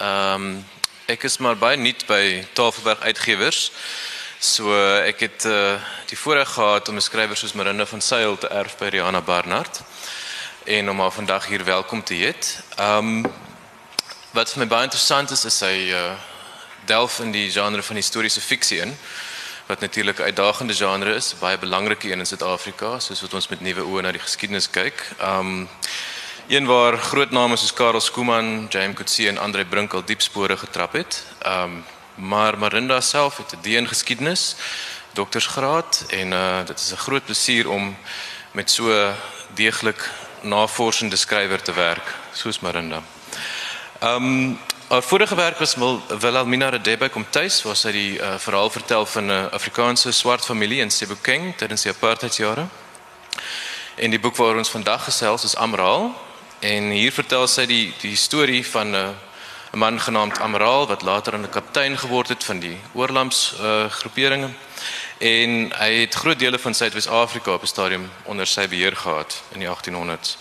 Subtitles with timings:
[0.00, 0.64] Ehm um,
[1.06, 3.72] ek is maar baie nuut by Tafelberg Uitgewers.
[4.38, 4.72] So
[5.04, 5.74] ek het uh,
[6.08, 9.80] die voorreg gehad om 'n skrywer soos Marinda van Sail te erf by Rihanna Barnard
[10.64, 12.62] en om haar vandag hier welkom te heet.
[12.76, 13.32] Ehm um,
[14.32, 16.16] wat vir my baie interessant is is sy uh,
[16.86, 18.96] delf in die genre van historiese fiksie in
[19.66, 23.60] wat natuurlik 'n uitdagende genre is, baie belangrike een in Suid-Afrika, soos wat ons met
[23.60, 25.04] nuwe oë na die geskiedenis kyk.
[25.20, 25.68] Um
[26.50, 30.56] een waar groot name soos Karel Skooman, James Coetzee en Andre Brink al diep spore
[30.56, 31.24] getrap het.
[31.46, 31.84] Um
[32.14, 34.56] maar Marinda self het 'n DN geskiedenis,
[35.12, 37.96] doktorsgraad en uh dit is 'n groot plesier om
[38.50, 39.14] met so
[39.54, 40.10] deeglik
[40.40, 43.02] navorsende skrywer te werk soos Marinda.
[44.02, 44.58] Um
[44.88, 45.74] Haar vorige werk was
[46.18, 50.80] Wilhelmina Radebe kom tuis waar sy die uh, verhaal vertel van 'n Afrikaanse swart familie
[50.80, 52.66] in Sebokeng tydens die apartheidjare.
[53.94, 56.28] En die boek waaroor ons vandag gesels is Amraal
[56.60, 59.10] en hier vertel sy die die storie van 'n uh,
[59.72, 64.50] 'n man genaamd Amraal wat later 'n kaptein geword het van die oorlands uh, groeperinge
[65.18, 69.58] en hy het groot dele van Suid-Afrika op 'n stadium onder sy beheer gehad in
[69.58, 70.36] die 1800s.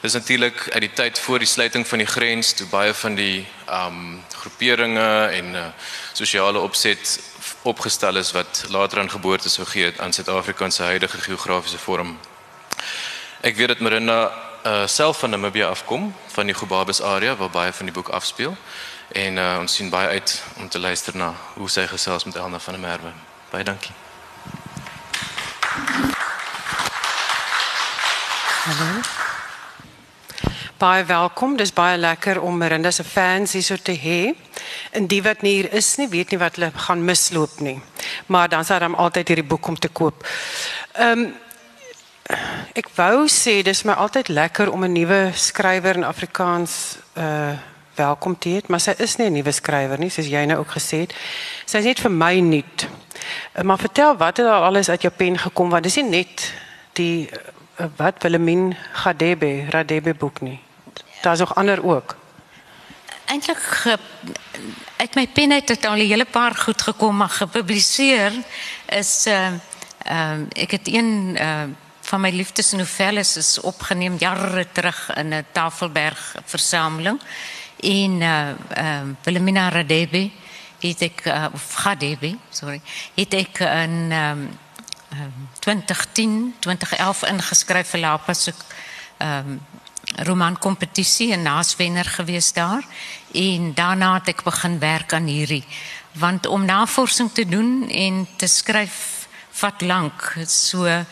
[0.00, 3.46] Dis natuurlik uit die tyd voor die sluiting van die grens toe baie van die
[3.70, 5.66] um groeperinge en uh,
[6.12, 7.20] sosiale opset
[7.62, 12.18] opgestel is wat later aan geboorte sou gee aan Suid-Afrika se huidige geografiese vorm.
[13.40, 14.32] Ek weet dat Marina
[14.64, 18.56] uh, self van Namibia afkom, van die Gobabis area waar baie van die boek afspeel
[19.12, 22.58] en uh, ons sien baie uit om te luister na hoe sy gesels met Elna
[22.58, 23.12] van der Merwe.
[23.50, 23.92] Baie dankie.
[28.64, 29.22] Hallo
[30.84, 31.56] baie welkom.
[31.56, 34.34] Dis baie lekker om Marinda se fans hier so te hê.
[34.92, 37.78] En die wat nie hier is nie, weet nie wat hulle gaan misloop nie.
[38.26, 40.26] Maar dan sal hulle altyd hierdie boek om te koop.
[40.92, 41.32] Ehm um,
[42.74, 47.54] ek wou sê dis my altyd lekker om 'n nuwe skrywer in Afrikaans uh
[47.94, 50.70] welkom te hê, maar sy is nie 'n nuwe skrywer nie, soos jy nou ook
[50.74, 51.14] gesê het.
[51.64, 52.88] Sy is net vir my nuut.
[53.54, 56.52] Uh, maar vertel wat het al alles uit jou pen gekom want dis nie net
[56.92, 60.60] die uh, wat Wilhelmine Gadebe Radebe boek nie.
[61.22, 62.16] Daar's nog ander ook.
[63.26, 63.96] Eintlik
[64.96, 68.32] uit my pen het dit al 'n hele paar goed gekom maar gepubliseer
[68.86, 69.52] is uh
[70.04, 75.46] ehm uh, ek het een uh van my liefdesnovelles is opgeneem jare terug in 'n
[75.52, 77.20] Tafelberg versameling.
[77.76, 80.30] In uh ehm uh, Wilhelmina Radebe
[80.80, 82.80] het ek uh, of Gadebe sorry
[83.14, 84.48] het ek in ehm
[85.10, 89.60] um, 2010 2011 ingeskryf vir Lapas ehm um,
[90.16, 92.84] romankompetisie en naaswenner gewees daar.
[93.32, 95.64] En daarna het ek begin werk aan hierdie.
[96.12, 100.34] Want om navorsing te doen en te skryf vat lank.
[100.46, 101.04] So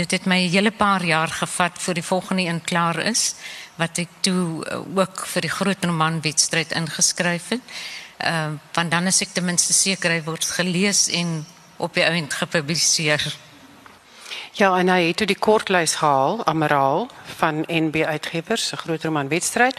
[0.00, 3.34] dit het my 'n hele paar jaar gevat voor die volgende een klaar is
[3.76, 7.66] wat ek toe eh, ook vir die groot romanwedstryd ingeskryf het
[8.24, 11.46] uh, want dan is ek ten minste seker hy word gelees en
[11.76, 13.36] op die eind gepubliseer
[14.52, 19.76] Ja, en hy het toe die kortlys gehaal, Amaraal van NB Uitgewers, 'n groot romanwedstryd.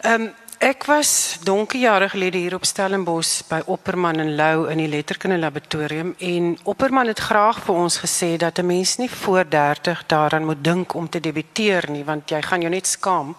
[0.00, 4.82] Ehm um, ek was donker jare gelede hier op Stellenbosch by Opperman en Lou in
[4.82, 9.48] die letterkunde laboratorium en Opperman het graag vir ons gesê dat 'n mens nie voor
[9.48, 13.36] 30 daaraan moet dink om te debuteer nie, want jy gaan jou net skaam.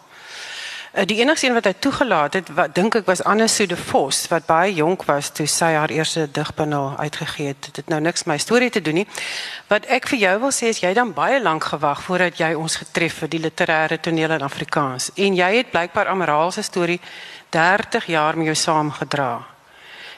[0.92, 3.78] Uh, die enigste een wat hy toegelaat het, wat dink ek was Anne Sue de
[3.80, 7.70] Vos wat baie jonk was toe sy haar eerste digbundel uitgegee het.
[7.78, 9.06] Dit nou niks my storie te doen nie.
[9.72, 12.76] Wat ek vir jou wil sê is jy dan baie lank gewag voordat jy ons
[12.84, 15.14] getref het die literêre toneel in Afrikaans.
[15.16, 17.00] En jy het blykbaar Amaraal se storie
[17.56, 19.32] 30 jaar met jou saamgedra.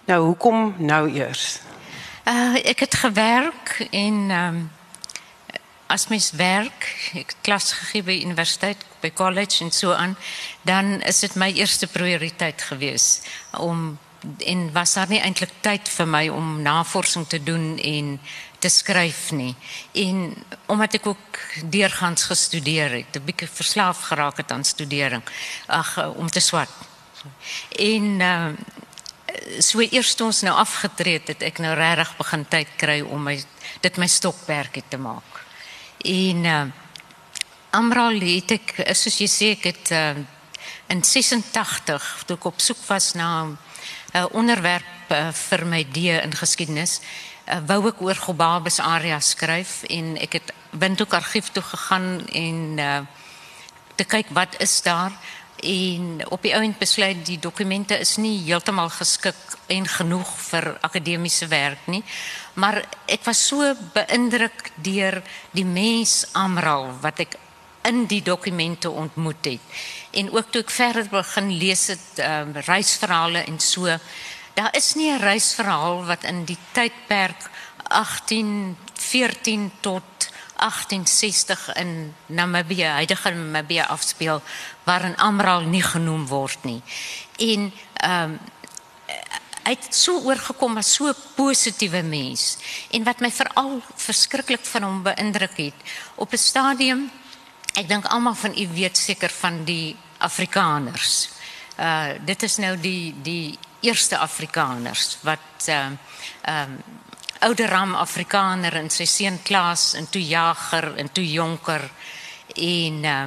[0.10, 1.60] Nou hoekom nou eers?
[2.26, 4.72] Uh ek het gewerk um
[5.94, 10.16] as mens werk, ek klas gegee by universiteit, by college en so aan,
[10.66, 13.22] dan is dit my eerste prioriteit gewees
[13.62, 13.94] om
[14.48, 18.14] en was daar nie eintlik tyd vir my om navorsing te doen en
[18.64, 19.52] te skryf nie.
[20.00, 20.30] En
[20.72, 25.24] omdat ek ook deurgangs gestudeer het, 'n bietjie verslaaf geraak het aan studering,
[25.68, 26.72] ag om te swat.
[27.76, 28.52] En uh,
[29.60, 33.24] so eers toe ons nou afgetree het, het ek nou regtig begin tyd kry om
[33.24, 33.44] my
[33.82, 35.33] dit my stokperdjie te maak.
[36.04, 36.64] En uh,
[37.70, 40.16] Amral het ek soos jy sê ek het uh,
[40.92, 43.58] in 86 toe ek op soek was na 'n
[44.16, 47.00] uh, onderwerp uh, vir my D in geskiedenis,
[47.48, 52.60] uh, wou ek oor Gobabes area skryf en ek het Windhoek argief toe gegaan en
[52.78, 53.00] uh,
[53.96, 55.12] te kyk wat is daar
[55.62, 59.36] en op die ount besluit die dokumente is nie heeltemal geskik
[59.68, 62.04] en genoeg vir akademiese werk nie
[62.54, 65.22] maar ek was so beïndruk deur
[65.52, 67.38] die mens Amral wat ek
[67.84, 69.60] in die dokumente ontmoet het.
[70.12, 73.98] En ook toe ek verder begin lees het um, reisverhale en so.
[74.54, 77.50] Daar is nie 'n reisverhaal wat in die tydperk
[77.90, 80.04] 1814 tot
[80.56, 84.42] 1860 in Namibië, huidige Namibië afspeel
[84.84, 86.82] waarin Amral nie genoem word nie.
[87.38, 88.40] En ehm um,
[89.64, 92.58] hy het so oorgekom as so 'n positiewe mens.
[92.92, 95.74] En wat my veral verskriklik van hom beïndruk het,
[96.16, 97.12] op 'n stadium
[97.74, 101.30] ek dink almal van u weet seker van die Afrikaners.
[101.80, 105.98] Uh dit is nou die die eerste Afrikaners wat ehm
[106.48, 106.84] uh, um,
[107.44, 111.84] oude ram Afrikaner en sy seun Klaas en toe jager en toe jonker.
[112.56, 113.18] En uh,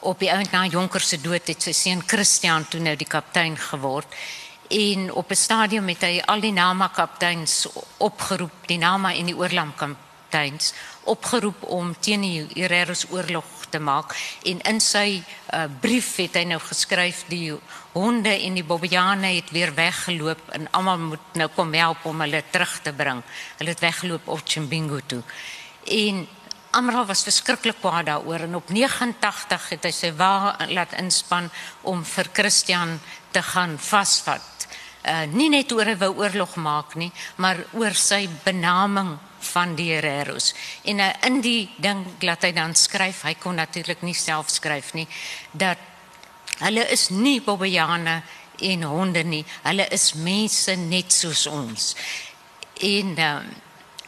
[0.00, 3.56] op die ount na jonker se dood het sy seun Christian toe nou die kaptein
[3.56, 4.12] geword.
[4.68, 7.66] En op 'n stadium het hy al die nama kapteins
[7.96, 9.72] opgeroep, die nama en die oorlam
[10.30, 10.72] kapteins
[11.04, 14.14] opgeroep om teen die Herreros oorlog te maak
[14.46, 15.22] en in sy
[15.54, 17.56] uh, brief het hy nou geskryf die
[17.92, 22.42] honde en die bobbejane het weer weggeloop en almal moet nou kom help om hulle
[22.50, 23.22] terug te bring.
[23.58, 25.22] Hulle het weggeloop op Chimbingu toe.
[25.86, 26.26] En
[26.70, 31.50] Amra was verskriklik kwaad daaroor en op 89 het hy sy wa laat inspan
[31.82, 33.00] om vir Christian
[33.34, 34.68] te gaan vasvat
[35.02, 39.18] uh, nie net oor 'n oorlog maak nie, maar oor sy benaming
[39.52, 40.52] van die Herreros.
[40.84, 44.92] En uh, in die ding laat hy dan skryf, hy kon natuurlik nie self skryf
[44.98, 45.06] nie,
[45.52, 45.78] dat
[46.60, 48.20] hulle is nie bobbejane
[48.60, 49.44] en honde nie.
[49.64, 51.94] Hulle is mense net soos ons.
[52.80, 53.34] En uh,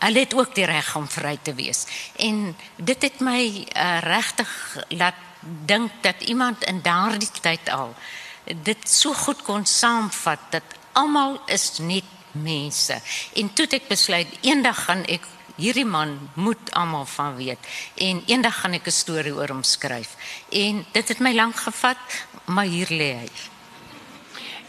[0.03, 1.87] hulle het ook die reg om vry te wees.
[2.21, 4.51] En dit het my uh, regtig
[4.99, 7.97] laat dink dat iemand in daardie tyd al
[8.45, 10.63] dit so goed kon saamvat dat
[10.93, 13.01] almal is net mense.
[13.35, 15.27] En toe het ek besluit eendag gaan ek
[15.57, 17.59] hierdie man moet almal van weet
[17.95, 20.17] en eendag gaan ek 'n storie oor hom skryf.
[20.51, 21.99] En dit het my lank gevat,
[22.45, 23.29] maar hier lê hy.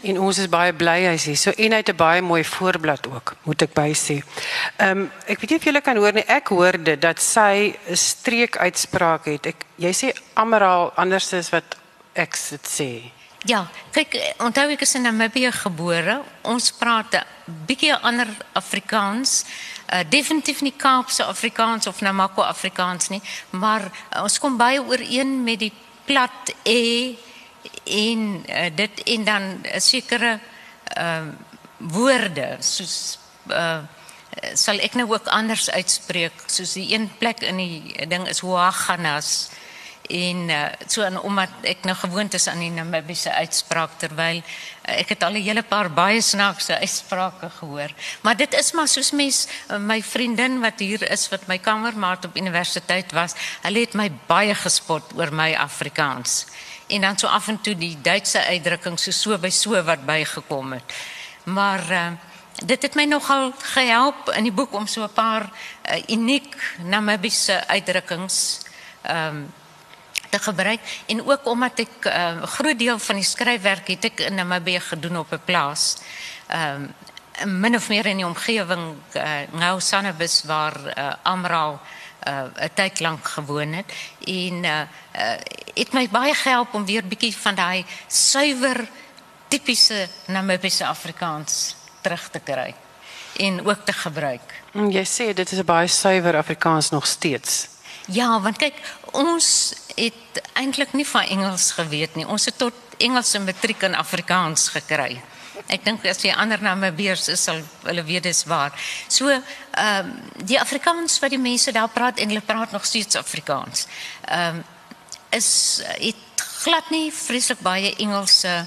[0.04, 1.32] En ons is baie bly hy sê.
[1.32, 4.22] So en hy het 'n baie mooi voorblad ook, moet ek by sê.
[4.76, 6.26] Ehm um, ek weet nie of julle kan hoor nie.
[6.26, 9.46] Ek hoorde dat sy 'n streek uitspraak het.
[9.46, 11.76] Ek jy sê Amaral anders is wat
[12.12, 13.23] ek dit sê.
[13.44, 16.22] Ja, kyk, onthou ek is in Namibië gebore.
[16.48, 17.24] Ons praat 'n
[17.66, 19.44] bietjie ander Afrikaans.
[19.92, 23.20] Uh, definitief nie Kaapse Afrikaans of Namako Afrikaans nie,
[23.50, 25.72] maar uh, ons kom baie ooreen met die
[26.04, 27.16] plat e
[27.84, 30.40] en uh, dit en dan 'n sekere
[30.96, 31.28] uh
[31.78, 33.18] woorde soos
[33.50, 33.82] uh
[34.54, 39.50] sal ek nou ook anders uitspreek soos die een plek in die ding is Hoaganas
[40.08, 44.98] en uh, so en omdat ek nou gewoond is aan die Namibiese uitspraak terwyl uh,
[45.00, 47.88] ek het al 'n hele paar baie snaakse uitsprake gehoor.
[48.20, 52.24] Maar dit is maar soos mens uh, my vriendin wat hier is wat my kamermaat
[52.24, 56.46] op universiteit was hulle het my baie gespot oor my Afrikaans.
[56.86, 60.72] En dan so af en toe die Duitse uitdrukking so so by so wat bygekom
[60.72, 60.92] het.
[61.44, 62.12] Maar uh,
[62.64, 67.66] dit het my nogal gehelp in die boek om so 'n paar uh, uniek Namibiese
[67.66, 68.60] uitdrukkings
[69.10, 69.52] um,
[70.34, 74.18] te gebruik en ook omdat ek 'n uh, groot deel van die skryfwerk het ek
[74.20, 75.96] in Namibië gedoen op 'n plaas.
[76.46, 76.94] Ehm um,
[77.60, 81.80] min of meer in die omgewing uh, nou Sanabis waar uh, Amral
[82.24, 83.92] 'n uh, tyd lank gewoon het
[84.24, 85.36] en uh, uh,
[85.74, 88.86] het my baie gehelp om weer bietjie van daai suiwer
[89.48, 92.74] tipiese Namibiese Afrikaans terug te kry
[93.36, 94.62] en ook te gebruik.
[94.72, 97.68] Mm, jy sê dit is 'n baie suiwer Afrikaans nog steeds.
[98.06, 98.74] Ja, want kyk,
[99.14, 99.46] ons
[99.94, 102.26] het eintlik nie van Engels geweet nie.
[102.26, 105.22] Ons het tot Engels en matriek in Afrikaans gekry.
[105.70, 108.74] Ek dink as jy ander name beurs is sal hulle weet dis waar.
[109.08, 113.16] So, ehm um, die Afrikaans wat die mense daar praat en hulle praat nog steeds
[113.16, 113.86] Afrikaans.
[114.28, 114.64] Ehm um,
[115.34, 118.66] is dit glad nie vreeslik baie Engelse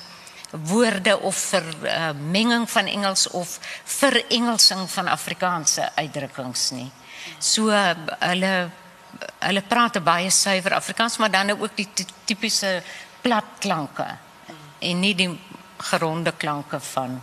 [0.51, 6.89] woorde of vir uh, menging van Engels of verengelsing van Afrikaanse uitdrukkings nie.
[7.39, 8.69] So uh, hulle
[9.39, 11.87] hulle praat baie suiwer Afrikaans, maar dan ook die
[12.25, 12.81] tipiese
[13.21, 14.07] plat klanke
[14.79, 15.29] en nie die
[15.77, 17.21] geronde klanke van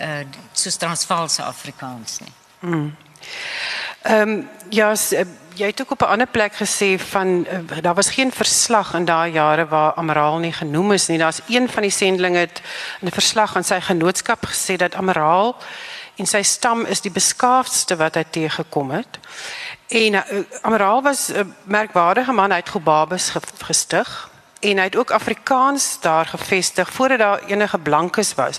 [0.00, 2.32] uh soos Transvaalse Afrikaans nie.
[2.60, 2.96] Mm.
[4.02, 7.94] Ehm um, ja, eh, jy het ook op 'n ander plek gesê van uh, daar
[7.94, 11.18] was geen verslag in daai jare waar Amaraal nie genoem is nie.
[11.18, 12.62] Daar's een van die sendlinge het
[13.00, 15.56] in 'n verslag aan sy genootskap gesê dat Amaraal
[16.20, 19.18] en sy stam is die beskaafdste wat hy teëgekom het.
[19.88, 24.28] En uh, Amaral was 'n uh, merkwaardige man uit Gobabes ge gestig
[24.60, 28.58] en hy het ook Afrikaans daar gevestig voordat daar enige blankes was.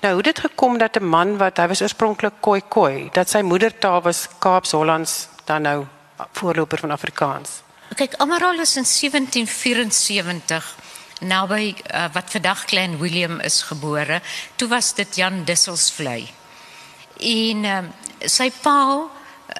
[0.00, 3.40] Nou hoe dit gekom dat 'n man wat hy was oorspronklik Khoi Khoi, dat sy
[3.40, 5.84] moedertaal was Kaaps Hollands dan nou
[6.32, 7.50] voorloper van Afrikaans.
[7.94, 10.76] kyk, Amaral is in 1774
[11.20, 14.20] naby uh, wat vandag Klein Willem is gebore.
[14.56, 16.41] Toe was dit Jan Disselsvlei.
[17.22, 17.78] En uh,
[18.26, 18.78] sy pa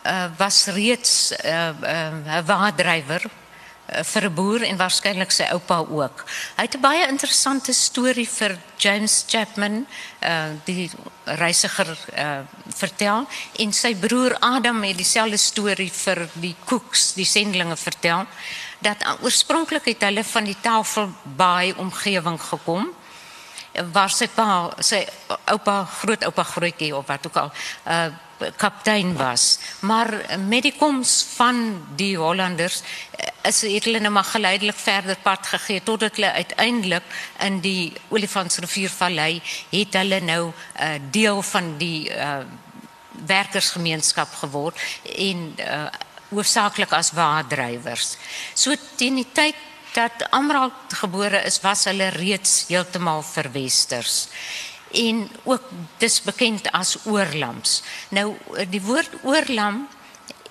[0.06, 5.78] uh, was reeds 'n uh, uh, waardrywer uh, vir 'n boer en waarskynlik sy oupa
[5.88, 6.24] ook.
[6.56, 9.86] Hy het 'n baie interessante storie vir James Chapman,
[10.20, 10.90] uh, die
[11.24, 12.38] reisiger uh,
[12.68, 13.26] vertel
[13.58, 18.26] en sy broer Adam het dieselfde storie vir die Cooks, die sendlinge vertel
[18.78, 22.90] dat oorspronklik het hulle van die Tafelbaai omgewing gekom
[23.92, 24.48] waar sy pa
[24.78, 25.00] sy
[25.52, 27.50] oupa grootoupa grootjie of wat ook al
[27.86, 28.10] uh
[28.58, 30.08] kaptein was maar
[30.48, 35.82] met die koms van die Hollanders uh, is hulle net maar geleidelik verder pad gegee
[35.82, 37.06] totdat hulle uiteindelik
[37.46, 42.42] in die Olifantsriviervallei het hulle nou 'n uh, deel van die uh
[43.26, 45.86] werkersgemeenskap geword en uh
[46.32, 48.16] hoofsaaklik as waardrywers.
[48.54, 49.58] So teen die tyd
[49.92, 54.28] dat Amral gebore is, was hulle reeds heeltemal verwesters.
[54.92, 55.64] En ook
[55.98, 57.82] dis bekend as oorlams.
[58.08, 58.36] Nou
[58.68, 59.86] die woord oorlam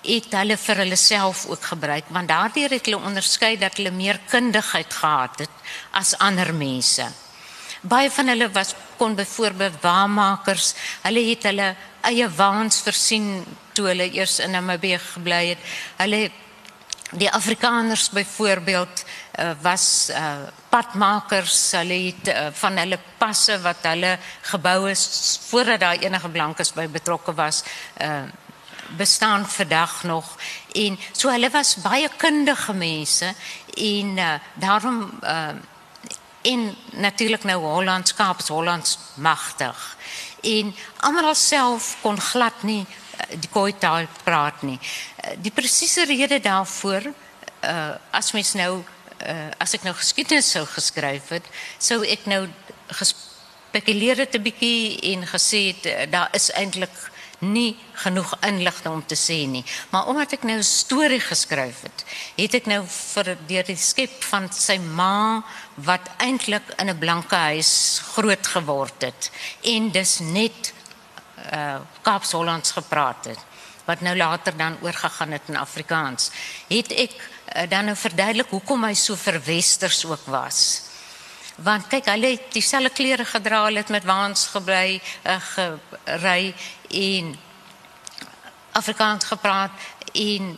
[0.02, 4.18] het hulle vir hulle self ook gebruik want daardeur het hulle onderskei dat hulle meer
[4.30, 7.06] kundigheid gehad het as ander mense.
[7.82, 10.74] Baie van hulle was kon byvoorbeeld waarmakers.
[11.02, 13.44] Hulle het hulle eie waans versien
[13.74, 15.72] toe hulle eers in Namibië gebly het.
[15.98, 16.30] Hulle
[17.12, 19.04] die Afrikaners byvoorbeeld
[19.40, 20.34] uh, was uh,
[20.70, 21.72] padmakers.
[21.72, 26.88] Hulle het uh, van hulle passe wat hulle gebou is voordat daar enige blankes by
[26.88, 27.64] betrokke was,
[28.02, 28.24] uh,
[28.98, 30.38] bestaan vandag nog
[30.72, 33.34] en so hulle was baie kundige mense
[33.74, 35.48] en uh, daarom uh,
[36.42, 39.98] en natuurlik nou Hollands Kaaps Hollands magtig
[40.42, 42.86] en almal self kon glad nie
[43.30, 44.80] die Khoi taal praat nie.
[45.18, 47.14] Eh, die presiese rede daarvoor
[47.62, 51.46] uh as mens nou uh as ek nou geskiedenis sou geskryf het,
[51.78, 52.48] sou ek nou
[52.88, 57.12] gespekuleer het 'n bietjie en gesê het daar is eintlik
[57.42, 59.64] nie genoeg inligting om te sê nie.
[59.90, 64.24] Maar omdat ek nou 'n storie geskryf het, het ek nou vir deur die skep
[64.24, 65.44] van sy ma
[65.76, 70.74] wat eintlik in 'n blanke huis groot geword het en dis net
[71.54, 73.40] uh Kaapshollands gepraat het
[73.86, 76.32] wat nou later dan oorgegaan het in Afrikaans.
[76.68, 80.60] Het ek uh, dan nou verduidelik hoekom hy so verwesters ook was.
[81.62, 86.54] Want kyk, hulle het dieselfde klere gedra, hulle het met waans gebly, uh, gery
[86.90, 87.34] en
[88.72, 90.54] Afrikaans gepraat en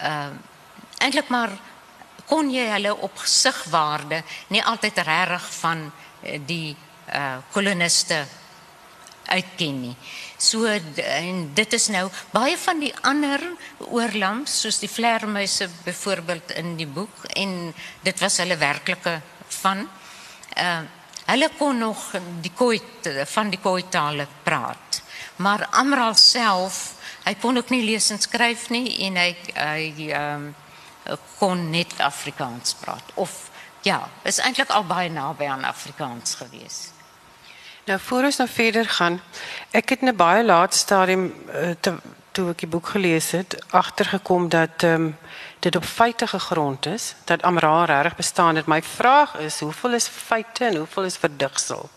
[0.00, 0.32] uh
[1.04, 1.50] eintlik maar
[2.28, 5.82] kon jy hulle op gesigwaarde nie altyd reg van
[6.46, 6.76] die
[7.12, 8.22] uh koloniste
[9.26, 9.96] uitken nie.
[10.44, 13.42] So en dit is nou baie van die ander
[13.88, 17.72] oorlams soos die vlermuise byvoorbeeld in die boek en
[18.04, 19.20] dit was hulle werklike
[19.62, 19.86] van
[20.60, 20.82] uh
[21.24, 22.10] hulle kon nog
[22.44, 22.76] die kooi
[23.32, 24.98] van die kooi tale praat.
[25.40, 30.44] Maar Amral self, hy kon ook nie lees en skryf nie en hy hy ehm
[30.44, 30.52] um,
[31.38, 33.32] kon net Afrikaans praat of
[33.84, 36.93] ja, is eintlik al baie naby aan Afrikaans gewees.
[37.84, 39.20] Nou voor ons nou verder gaan,
[39.70, 41.92] ek het 'n baie laat stadium uh, te,
[42.32, 45.16] toe ek die boek gelees het, agtergekom dat um,
[45.58, 48.66] dit op feite gegrond is, dat Amra reg bestaan het.
[48.66, 51.90] My vraag is, hoeveel is feite en hoeveel is verdigsel?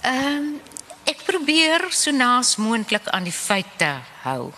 [0.00, 0.60] Ehm um,
[1.04, 4.52] ek probeer so naas moontlik aan die feite hou.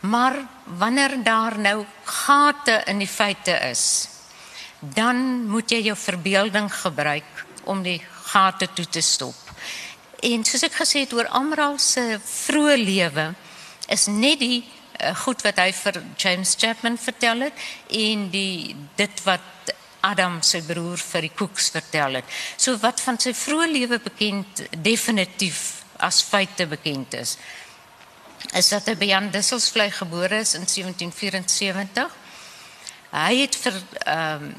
[0.00, 4.08] Maar wanneer daar nou gate in die feite is,
[4.78, 9.36] dan moet jy jou verbeelding gebruik om die gate toe te stop.
[10.22, 13.28] En soos ek gesê het oor Amral se vroeë lewe
[13.88, 19.22] is net die uh, goed wat hy vir James Chapman vertel het en die dit
[19.26, 19.72] wat
[20.06, 22.36] Adam sy broer vir die Cooks vertel het.
[22.56, 27.36] So wat van sy vroeë lewe bekend definitief as feite bekend is.
[28.54, 32.14] Is dat hy by Jan Disselsvlei gebore is in 1774.
[33.10, 34.56] Hy het vir ehm um,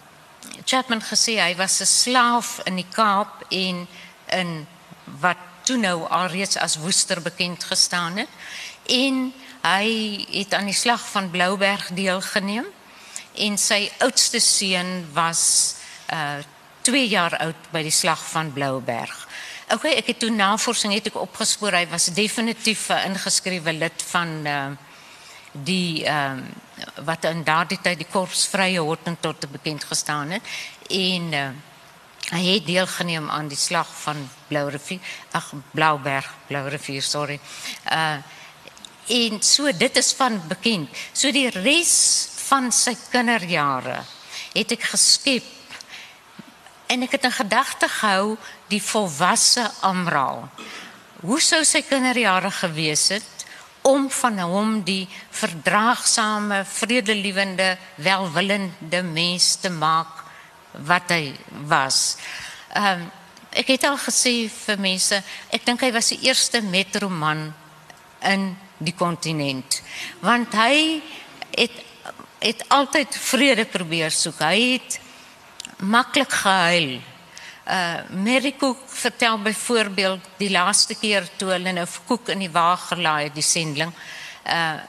[0.65, 3.88] Chapman gesê hy was 'n slaaf in die Kaap en
[4.27, 4.68] in
[5.20, 8.29] wat toe nou alreeds as Woester bekend gestaan het.
[8.86, 9.88] En hy
[10.32, 12.65] het aan die slag van Blouberg deelgeneem
[13.36, 15.75] en sy oudste seun was
[16.13, 16.41] uh
[16.82, 19.27] 2 jaar oud by die slag van Blouberg.
[19.70, 24.29] Okay, ek het toe navorsing het ek opgespoor hy was definitief 'n ingeskrewe lid van
[24.48, 24.72] uh
[25.51, 26.46] die ehm uh,
[27.03, 30.53] wat in daardie tyd die korps vrye Hottentotte bekend gestaan het
[30.89, 31.50] en uh
[32.29, 35.00] hy het deelgeneem aan die slag van Blouberg
[35.32, 37.39] ag Blouberg Blouberg sorry
[37.91, 38.22] uh
[39.10, 40.89] en so dit is van bekend.
[41.13, 44.03] So die res van sy kinderjare
[44.53, 45.56] het ek geskep
[46.89, 48.38] en ek het in gedagte gehou
[48.70, 50.48] die volwasse Amraal.
[51.22, 53.38] Hoe sou sy kinderjare gewees het
[53.81, 60.25] om van hom die verdraagsame, vredelewende, welwillende mens te maak
[60.86, 61.33] wat hy
[61.67, 62.17] was.
[62.74, 63.07] Ehm um,
[63.50, 65.17] ek het al gesê vir mense,
[65.50, 67.48] ek dink hy was die eerste metroman
[68.29, 68.43] in
[68.77, 69.79] die kontinent.
[70.21, 71.01] Want hy
[71.57, 71.79] het
[72.39, 74.39] het altyd vrede probeer soek.
[74.39, 75.00] Hy het
[75.83, 77.00] maklik gehuil.
[77.69, 82.71] Uh Mary Cook vertel byvoorbeeld die laaste keer toe hulle nou koek in die wa
[82.75, 83.93] gelaai het die sending
[84.45, 84.79] uh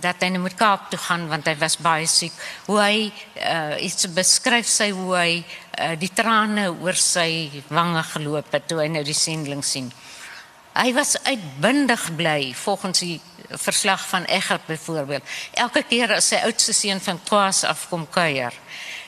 [0.00, 2.32] dat hy nou moet Kaap toe gaan want hy was baie siek.
[2.66, 3.10] Hoe hy
[3.44, 8.82] uh iets beskryf sy hoe hy uh, die trane oor sy wange geloop het toe
[8.82, 9.88] hy nou die sending sien.
[10.76, 13.20] Hy was uitbundig bly volgens die
[13.50, 15.22] verslag van Egger byvoorbeeld.
[15.52, 18.54] Elke keer as sy oudste seun van Kwaas afkom kuier.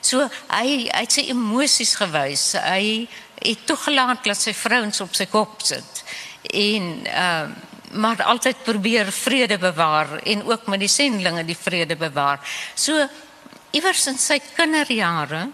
[0.02, 2.52] So hy hy het sy emosies gewys.
[2.58, 3.08] Hy
[3.42, 6.04] het toegelaat dat sy vrouens op sy kop sit.
[6.52, 11.96] En ehm uh, maar altyd probeer vrede bewaar en ook met die sendlinge die vrede
[11.96, 12.40] bewaar.
[12.74, 12.96] So
[13.70, 15.48] iewers in sy kinderjare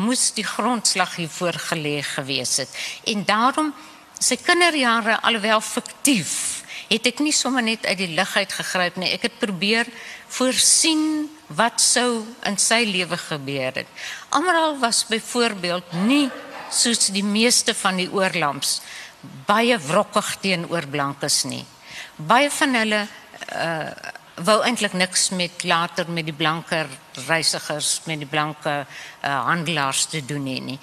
[0.00, 2.72] moes die grondslag hiervoor gelê gewees het.
[3.04, 3.72] En daarom
[4.18, 9.12] sy kinderjare alhoewel fiktief, het ek nie sommer net uit die lug uit gegryp nie.
[9.12, 9.88] Ek het probeer
[10.32, 13.88] voorsien wat sou in sy lewe gebeur het.
[14.30, 16.30] Amaral was byvoorbeeld nie
[16.72, 18.80] soos die meeste van die oorlamps
[19.46, 21.64] baie wrokkig teenoor blankes nie.
[22.16, 23.06] Baie van hulle
[23.52, 24.10] uh
[24.42, 26.88] wou eintlik niks met later met die blanker
[27.28, 28.86] reisigers met die blanke uh,
[29.44, 30.78] handelaars te doen nie, nie.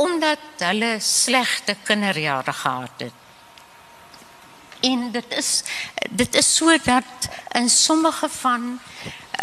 [0.00, 3.12] Omdat hulle slegte kinderjare gehad het.
[4.80, 5.52] En dit is
[6.08, 7.28] dit is sodat
[7.60, 8.66] in sommige van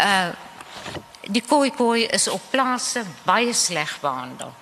[0.02, 0.28] uh
[1.28, 4.52] die koi koi is op plase baie sleg behandel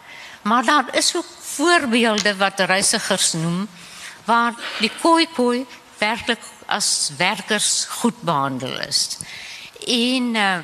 [0.47, 3.69] maar daar is ook voorbeelde wat reisigers noem
[4.25, 5.67] waar die koi koi
[5.99, 9.19] werklik as werkers goed behandel is.
[9.87, 10.59] En uh,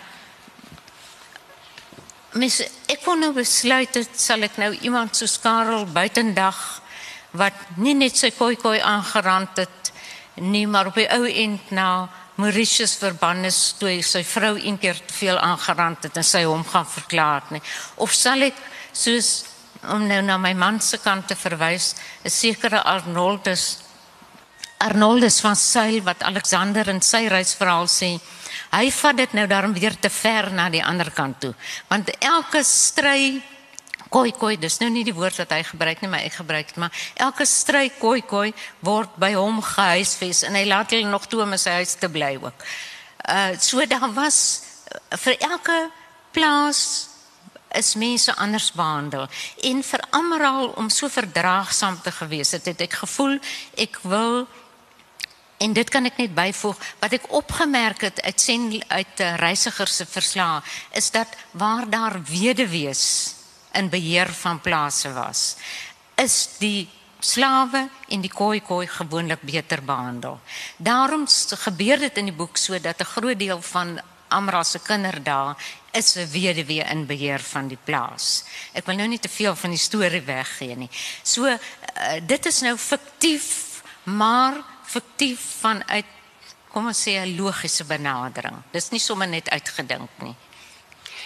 [2.33, 2.61] mis
[2.91, 6.59] ek kon nou besluit dit sal ek nou iemand so Karel buitendag
[7.38, 9.93] wat nie net sy koi koi aangerand het
[10.41, 14.97] nie maar op die ou end na Mauritius verband is toe sy vrou een keer
[15.07, 17.62] te veel aangerand het en sy hom gaan verklaar nie
[17.97, 18.59] of sal ek
[18.92, 19.45] soos
[19.92, 23.83] om nou na my man se kant te verwys 'n sekere Arnoldus
[24.83, 28.16] Arnoldus van Sail wat Alexander in sy reisverhaal sê,
[28.73, 31.53] hy vat dit nou daarom weer te ver na die ander kant toe.
[31.90, 33.42] Want elke stry
[34.12, 36.81] koi koi, dis nou nie die woord wat hy gebruik nie, maar ek gebruik dit,
[36.83, 36.92] maar
[37.27, 38.51] elke stry koi koi
[38.85, 42.35] word by hom gehuisves en hy laat hulle nog toe om sy huis te bly
[42.42, 42.66] ook.
[43.22, 44.38] Uh so daar was
[44.92, 45.79] uh, vir elke
[46.33, 47.09] plaas
[47.72, 49.29] is mense anders behandel
[49.64, 53.38] en vir almal om so verdraagsaam te gewees het, het ek gevoel
[53.81, 54.44] ek wil
[55.62, 60.01] En dit kan ek net byvoeg wat ek opgemerk het uit sien uit uh, reisigers
[60.01, 60.59] se verslae
[60.98, 63.05] is dat waar daar weduwees
[63.73, 65.57] in beheer van plase was,
[66.15, 66.89] is die
[67.23, 70.41] slawe en die koi koi gewoonlik beter behandel.
[70.77, 71.27] Daarom
[71.65, 75.55] gebeur dit in die boek so dat 'n groot deel van Amra se kinderdae
[75.93, 78.45] is 'n weduwee in beheer van die plaas.
[78.73, 80.91] Ek wil nou nie te veel van die storie weggee nie.
[81.23, 81.59] So uh,
[82.27, 84.55] dit is nou fiktief, maar
[84.85, 86.05] fiktief vanuit
[86.73, 88.57] kom ons sê 'n logiese benadering.
[88.73, 90.35] Dis nie sommer net uitgedink nie.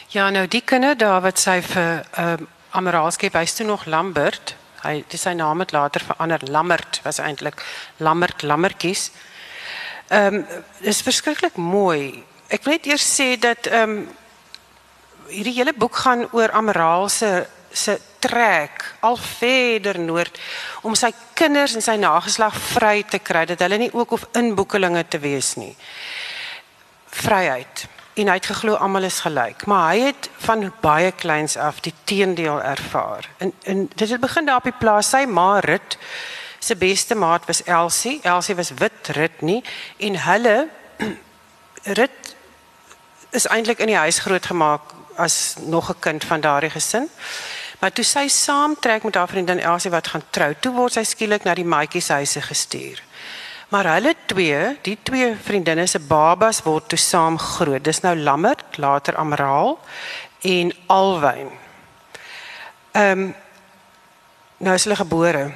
[0.09, 4.53] Ja, nou die kinder daar wat sy vir ehm uh, Amaralskep hy's toe nog Lambert.
[4.83, 6.43] Hy dis sy naam het later verander.
[6.53, 7.63] Lammert was eintlik
[7.99, 9.11] Lammert Lammertjies.
[10.09, 10.45] Ehm um,
[10.81, 12.23] is verskriklik mooi.
[12.47, 14.07] Ek wil net eers sê dat ehm um,
[15.33, 20.39] hierdie hele boek gaan oor Amaral se se trek al verder noord
[20.83, 25.03] om sy kinders en sy nageslag vry te kry dat hulle nie ook of inboekelinge
[25.09, 25.75] te wees nie.
[27.11, 27.89] Vryheid.
[28.17, 31.93] En hy het geglo almal is gelyk, maar hy het van baie kleins af die
[32.05, 33.29] teendeel ervaar.
[33.37, 35.99] En en dit het begin daar op die plaas sy ma Rit
[36.59, 38.21] se beste maat was Elsie.
[38.23, 39.61] Elsie was wit Rit nie
[39.97, 40.69] en hulle
[42.01, 42.37] Rit
[43.31, 47.11] is eintlik in die huis grootgemaak as nog 'n kind van daardie gesin.
[47.79, 51.45] Maar toe sy saamtrek met haar vriendin Elsie wat gaan trou, toe word sy skielik
[51.45, 53.03] na die maatjies huise gestuur.
[53.69, 57.85] Maar hulle twee, die twee vriendinne se babas word toe saam groot.
[57.85, 59.79] Dis nou Lammert, later Amraal
[60.41, 61.51] en Alwyn.
[62.93, 63.35] Ehm um,
[64.57, 65.51] nou is hulle gebore.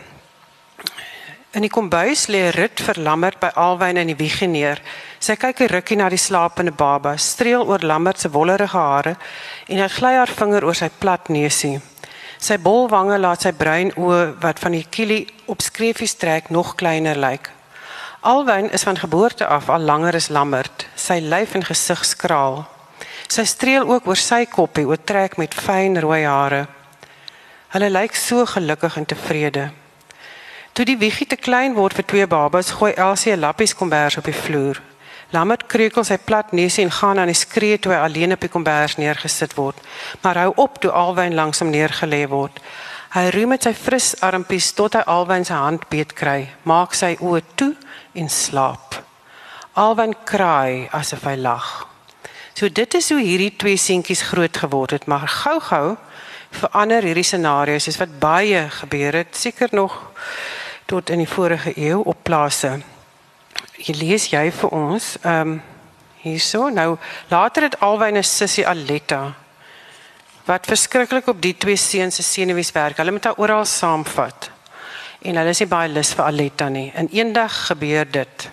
[1.56, 4.82] In die kombuis lê Rut vir Lammert by Alwyn in die wieg neer
[5.20, 9.16] Sy kyk 'n rukkie na die slapende baba, streel oor Lambert se wollerige hare
[9.68, 11.76] en hy gly haar vinger oor sy plat neusie.
[12.40, 17.20] Sy bolwange laat sy bruin oë wat van die kielie op skreefies trek nog kleiner
[17.20, 17.59] lyk.
[18.20, 22.66] Alwyn is van geboorte af al langer as Lambert, sy lyf en gesig skraal.
[23.32, 26.66] Sy streel ook oor sy koppie, oor trek met fyn rooi hare.
[27.72, 29.70] Hulle lyk so gelukkig en tevrede.
[30.76, 34.24] Toe die wiegie te klein word vir twee babas, gooi Elsie 'n lappies kombers op
[34.24, 34.82] die vloer.
[35.32, 38.52] Lambert kreukel sy plat neusie en gaan aan die skree toe hy alleen op die
[38.52, 39.76] kombers neergesit word,
[40.20, 42.60] maar hou op toe Alwyn langs hom neergelê word.
[43.10, 47.16] Hy roei met sy fris armpies tot hy Alwyn se hand beet kry, maak sy
[47.20, 47.76] oë toe
[48.20, 49.00] en slaap.
[49.80, 51.70] Alwyn kraai asof hy lag.
[52.54, 55.96] So dit is hoe hierdie twee seentjies groot geword het, maar gou-gou
[56.50, 59.94] verander hierdie scenario's is wat baie gebeur het, seker nog
[60.90, 62.80] tot in die vorige eeu op plase.
[63.78, 65.60] Jy lees jy vir ons, ehm um,
[66.20, 66.68] hierso.
[66.68, 66.98] Nou
[67.30, 69.34] later het Alwyn 'n sussie Aletta
[70.44, 72.96] wat verskriklik op die twee seuns se senuwees werk.
[72.96, 74.50] Hulle moet haar oral saamvat.
[75.20, 76.88] En hulle is nie baie lus vir Aletta nie.
[76.96, 78.50] En eendag gebeur dit.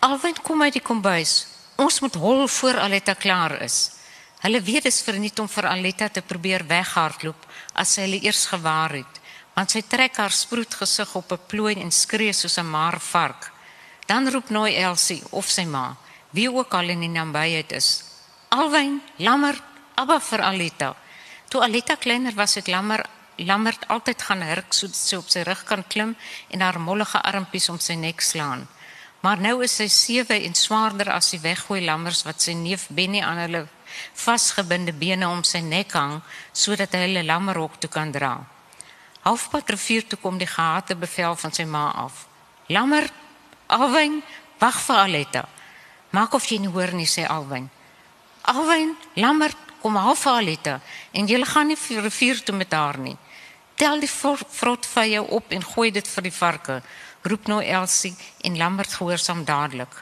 [0.00, 1.46] Alwyn kom uit die kombuis.
[1.76, 3.92] Ons moet hol voor Aletta klaar is.
[4.40, 7.46] Hulle weet dit is verniet om vir Aletta te probeer weghardloop
[7.78, 9.18] as sy hulle eers gewaar het,
[9.54, 13.52] want sy trek haar sproet gesig op 'n plooi en skree soos 'n maar vark.
[14.06, 15.96] Dan roep nooi Elsie of sy ma,
[16.30, 18.09] wie ook al in die nabyheid is.
[18.50, 19.54] Alwyn, lammer,
[19.94, 20.94] abba vir Aletta.
[21.48, 23.04] Toe Aletta kleiner was, het lammer
[23.46, 26.16] lammerd altyd gaan hurk sodat sy op sy rug kan klim
[26.50, 28.66] en haar mollige armpies om sy nek slaan.
[29.22, 33.22] Maar nou is sy sewe en swaarder as die weggooi lammers wat sy neef Benny
[33.22, 33.62] aan hulle
[34.18, 36.18] vasgebinde bene om sy nek hang
[36.52, 38.34] sodat hy hulle lammerhok toe kan dra.
[39.22, 42.26] Halfpad rivier toe kom die gehate bevel van sy ma af.
[42.66, 43.06] Lammer,
[43.68, 44.24] Alwyn,
[44.58, 45.48] wag vir Aletta.
[46.10, 47.70] Maak of jy nie hoor nie sê Alwyn.
[48.50, 50.72] Alwyn, lammer, kom half vir Aletta
[51.14, 53.16] en jy gaan nie vir rivier toe met haar nie.
[53.78, 56.80] Tel die vrotvye op en gooi dit vir die varke
[57.22, 59.92] roep nou Elsie en Lambert gehoorsaam dadelik.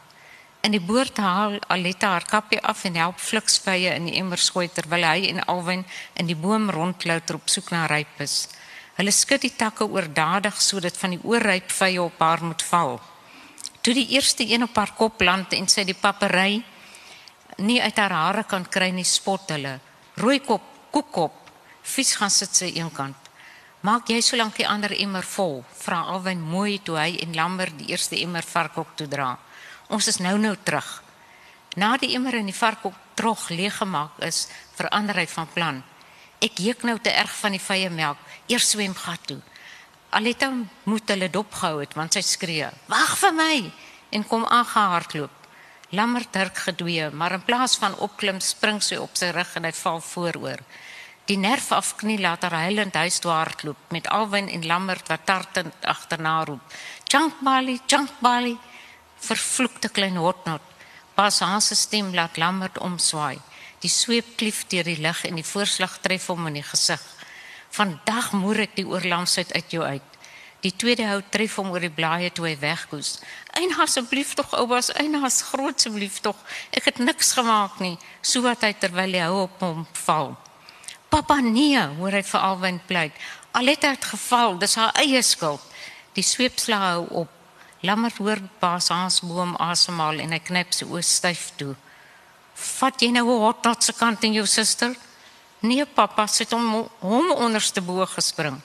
[0.64, 4.68] In die boord haal Aletta haar kapie af en help fliksvye in die emmer gooi
[4.72, 5.84] terwyl hy en Alwyn
[6.16, 8.48] in die boom rondklouter op soek na rypes.
[8.96, 12.96] Hulle skud die takke oordadig sodat van die oorryp vye op haar moet val.
[13.82, 16.62] Toe die eerste een op haar kop land en sy die papery
[17.58, 19.78] nie uit haar hare kan kry nie, spot hulle.
[20.18, 20.62] Rooikop,
[20.94, 21.34] koekkop,
[21.82, 23.28] vies gaan sit sy eenkant.
[23.86, 27.92] Maak jy solank die ander emmer vol, vra Alwyn mooi toe hy en Lambert die
[27.92, 29.36] eerste emmer varkok toe dra.
[29.88, 30.88] Ons is nou nou terug.
[31.78, 35.78] Na die emmer in die varkok trog leeg gemaak is, verander hy van plan.
[36.42, 38.18] Ek juk nou te erg van die vye melk,
[38.50, 39.38] eers swem gat toe.
[40.10, 40.50] Aletta
[40.88, 43.72] moet hulle dopgehou het want sy skree: "Wag vir my!"
[44.10, 45.37] en kom aangehardloop.
[45.90, 49.72] Lambert druk gedwee, maar in plaas van opklim, spring sy op sy rug en hy
[49.72, 50.60] val vooroor.
[51.28, 55.74] Die nerf afknie laat haar huilend huis toe hardloop met Alwyn en Lambert wat tartend
[55.84, 56.76] agterna roep.
[57.04, 58.54] Chunkbali, Chunkbali,
[59.20, 60.64] vervloekte klein hotnot.
[61.14, 63.38] Pas haar se stem laat Lambert omswaai.
[63.80, 67.02] Die sweep klief deur die lug en die voorslag tref hom in die gesig.
[67.76, 70.07] Vandag moer ek die oorlamsheid uit jou uit.
[70.64, 73.20] Die tweede hou tref hom oor die blaaie toe hy wegkoes.
[73.54, 76.38] Ein asseblief tog oupas, ein as groot asseblief tog.
[76.74, 80.32] Ek het niks gemaak nie, so wat hy terwyl hy hou op hom val.
[81.08, 83.14] Papa nee, hoor hy vir Alwyn pleit.
[83.56, 85.62] Aletta het geval, dis haar eie skuld.
[86.18, 87.34] Die sweepslag hou op.
[87.86, 91.76] Lammer hoor Baas Hans boom asemhaal en hy knyp sy oë styf toe.
[92.58, 94.96] Vat jy nou hot tot se kant in jou suster?
[95.62, 98.58] Nee, papa sit hom hom onderste bo gespring.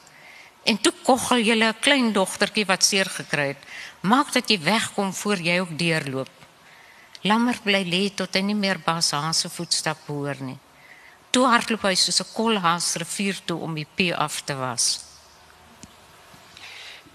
[0.64, 3.62] En toe koggel jy 'n klein dogtertjie wat seer gekry het.
[4.02, 6.32] Maak dat jy wegkom voor jy ook deurloop.
[7.22, 10.60] Lammer bly lê tot hy nie meer Baas Hans se voetstappe hoor nie
[11.34, 15.02] toe hardloop hy soos 'n kolhaas rivier toe om die pee af te was.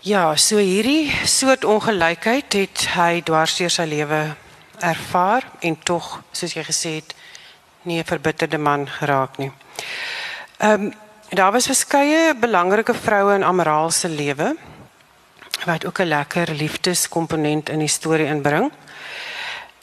[0.02, 4.36] Ja, so hierdie soort ongelykheid het hy dwars deur sy lewe
[4.80, 7.14] ervaar en tog, soos jy gesê het,
[7.82, 9.52] nie 'n verbitterde man geraak nie.
[10.58, 10.92] Ehm um,
[11.30, 14.56] daar was verskeie belangrike vroue in Amraal se lewe
[15.64, 18.72] wat ook 'n lekker liefdeskomponent in die storie inbring.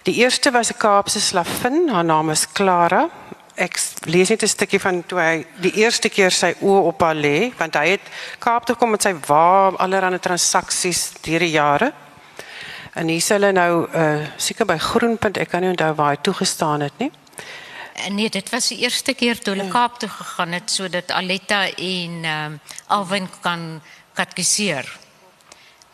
[0.03, 3.09] Die eerste was 'n Kaapse slavin, haar naam is Clara
[3.55, 3.79] ek
[4.11, 7.53] lees net 'n stukkie van toe hy die eerste keer sy oë op haar lê
[7.57, 8.01] want hy het
[8.39, 11.93] Kaap toe kom met sy wa allerlei transaksies deur die jare.
[12.95, 16.81] En hier hulle nou uh seker by Groenpunt, ek kan nie onthou waar hy toegestaan
[16.81, 17.11] het nie.
[18.09, 22.23] Nee, dit was die eerste keer toe hulle Kaap toe gegaan het sodat Aletta en
[22.23, 23.81] ehm um, Alwyn kan
[24.13, 24.97] katkiseer.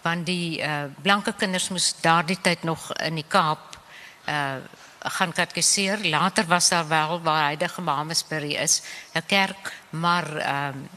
[0.01, 3.77] Want die uh, blanke kinders moes daardie tyd nog in die Kaap
[4.27, 4.55] uh
[5.01, 5.97] gaan katkiseer.
[6.05, 8.81] Later was daar wel waar huidige Mamasbury is,
[9.13, 10.89] 'n kerk, maar ehm um,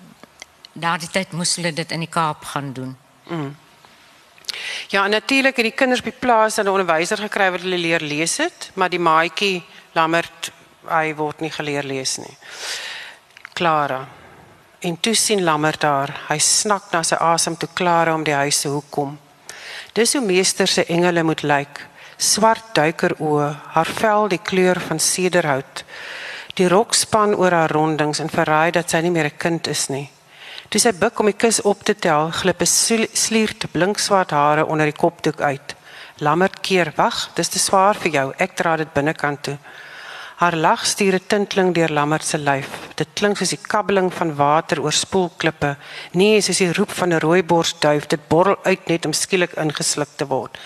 [0.72, 2.96] daardie tyd moes hulle dit in die Kaap gaan doen.
[3.28, 3.56] Mm.
[4.88, 8.70] Ja, natuurlik het die kinders die plaas 'n onderwyser gekry wat hulle leer lees het,
[8.74, 9.62] maar die maatjie
[9.92, 10.52] Lammert
[10.88, 12.36] hy word nie geleer lees nie.
[13.54, 14.04] Clara.
[14.80, 18.60] En toe sien Lammert daar, hy snak na sy asem toe Clara om die huis
[18.60, 19.18] se hoek kom.
[19.94, 21.80] Dis hoe meester se engele moet lyk.
[22.18, 25.84] Swart duikeroë, haar vel die kleur van sederhout.
[26.58, 30.10] Die rokspan oor haar rondings en verraai dat sy nie meer 'n kind is nie.
[30.68, 32.66] Toe sy buik om die kus op te tel, glip 'n
[33.14, 35.74] sliert blinkswart hare onder die kopdoek uit.
[36.18, 38.32] Lammert keer, "Wag, dis te swaar vir jou.
[38.38, 39.58] Ek dra dit binnekant toe."
[40.34, 42.68] Haar lag stuur 'n tinteling deur Lammert se lyf.
[42.94, 45.76] Dit klink soos die kabbeling van water oor spoelklippe.
[46.12, 48.06] Nee, soos die roep van 'n rooiborsduif.
[48.06, 50.58] Dit borrel uit net om skielik ingesluk te word.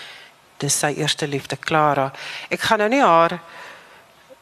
[0.57, 2.11] Dis sy eerste liefde, Clara.
[2.49, 3.39] Ek gaan nou nie haar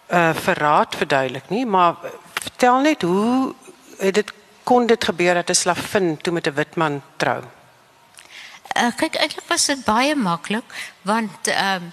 [0.09, 1.95] uh verraad verduidelik nie, maar
[2.33, 3.53] vertel net hoe
[3.99, 4.31] het dit
[4.63, 7.43] kon dit gebeur dat 'n slavin toe met 'n wit man trou?
[8.77, 10.63] Uh, kyk, eintlik was dit baie maklik
[11.01, 11.91] want ehm uh,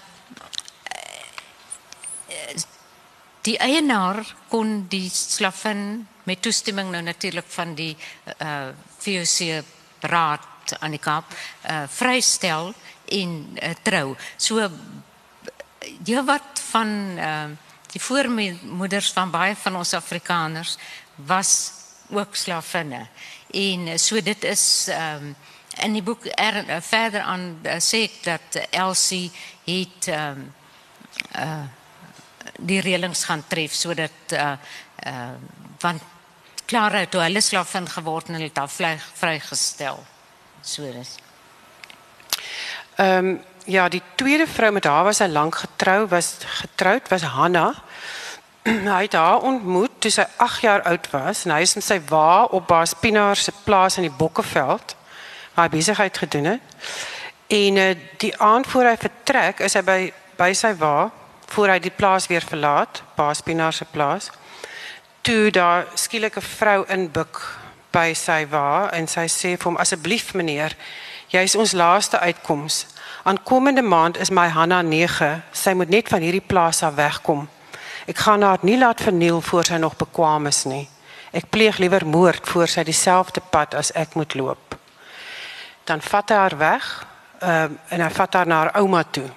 [3.44, 8.68] die eienaar kon die slavin met toestemming nou natuurlik van die uh eh,
[9.04, 9.64] VOC
[10.00, 11.32] raad aan die Kaap
[11.68, 12.72] uh vrystel
[13.12, 14.16] en uh, trou.
[14.36, 14.64] So
[16.04, 17.50] jy wat van uh
[17.94, 20.78] die voormoeders van baie van ons Afrikaners
[21.28, 21.72] was
[22.10, 23.06] ook slavinne.
[23.50, 25.36] En so dit is ehm um,
[25.84, 29.30] in die boek er, uh, verder aan uh, sê ek dat Elsie
[29.64, 30.52] het ehm um,
[31.38, 31.64] uh
[32.58, 34.54] die reëlings gaan tref sodat uh
[35.06, 35.32] uh
[35.80, 36.02] want
[36.66, 39.98] Clara toe hulle slavin geword en hulle het haar vry, vrygestel.
[40.62, 41.16] So dis.
[42.96, 47.22] Ehm um, ja, die tweede vrou met haar was hy lank getrou, was getroud was
[47.22, 47.74] Hanna.
[48.96, 51.98] hy het haar ontmoet toe sy 8 jaar oud was en hy is met sy
[52.08, 54.96] wa op Baas Pinaar se plaas in die Bokkeveld
[55.54, 56.86] waar hy besigheid gedoen het.
[57.52, 60.00] En uh, die aand voor hy vertrek, is hy by
[60.34, 61.12] by sy wa
[61.46, 64.30] voor hy die plaas weer verlaat, Baas Pinaar se plaas.
[65.20, 67.58] Toe daar skielik 'n vrou inbuk
[67.90, 70.76] by sy wa en sy sê vir hom asseblief meneer,
[71.28, 72.86] jy is ons laaste uitkoms.
[73.22, 75.42] Aankomende maand is my Hanna 9.
[75.52, 77.48] Sy moet net van hierdie plaas af wegkom.
[78.06, 80.88] Ek gaan haar nie laat verniel voor sy nog bekwam is nie.
[81.32, 84.76] Ek pleeg liewer moord voor sy dieselfde pad as ek moet loop.
[85.84, 87.06] Dan vat hy haar weg
[87.42, 89.30] uh, en hy vat haar na haar ouma toe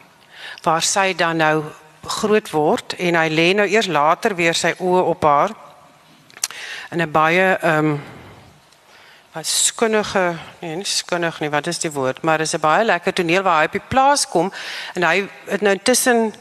[0.63, 1.63] waar sy dan nou
[2.07, 5.55] groot word en hy lê nou eers later weer sy oë op haar
[6.91, 8.03] in 'n baie ehm um,
[9.37, 13.13] wat skunnige nee, nie skunnig nie, wat is die woord, maar dis 'n baie lekker
[13.13, 14.51] toneel waar hy op die plaas kom
[14.93, 16.33] en hy het nou tussen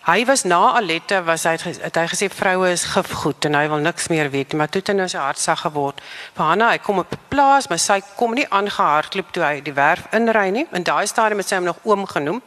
[0.00, 3.82] Hy was na Aletta was hy het hy gesê vroue is gifgoed en hy wil
[3.84, 6.00] niks meer weet maar toe het hy nou sy hart sag geword.
[6.34, 9.76] Vir Hanna, hy kom op 'n plaas, maar sy kom nie aangehardloop toe hy die
[9.76, 10.66] werf inry nie.
[10.72, 12.40] In daai stadium het sy hom nog oom genoem.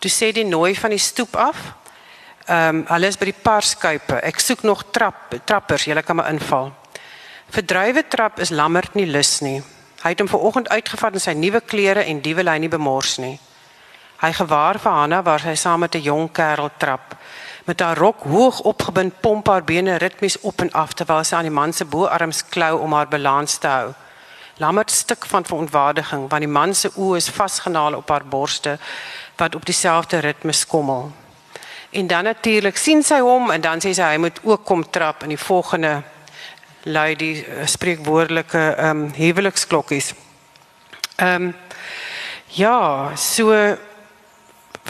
[0.00, 1.58] Toe sê die nooi van die stoep af.
[2.48, 4.16] Ehm um, hulle is by die parskuipe.
[4.24, 6.72] Ek soek nog trap trappers, julle kan maar inval.
[7.52, 9.60] Verdrywe trap is lammerd nie lus nie.
[10.00, 13.18] Hy het hom vanoggend uitgevat in sy nuwe klere en die wil hy nie bemors
[13.20, 13.36] nie.
[14.20, 17.16] Hy gewaar vir Hanna waar sy saam met 'n jong kerel trap.
[17.64, 21.48] Met haar rok hoog opgebind pomp haar bene ritmies op en af terwyl sy aan
[21.48, 23.94] die man se boarms klou om haar balans te hou.
[24.56, 28.78] Lammert stuk van verontwaardiging want die man se oë is vasgenaal op haar borste
[29.40, 31.10] wat op dieselfde ritme skommel.
[31.90, 35.24] En dan natuurlik sien sy hom en dan sê sy hy moet ook kom trap
[35.26, 36.02] in die volgende
[36.88, 40.14] lui die uh, spreekwoordelike ehm um, huweliksklokkies.
[41.16, 41.52] Ehm
[42.56, 43.52] ja, so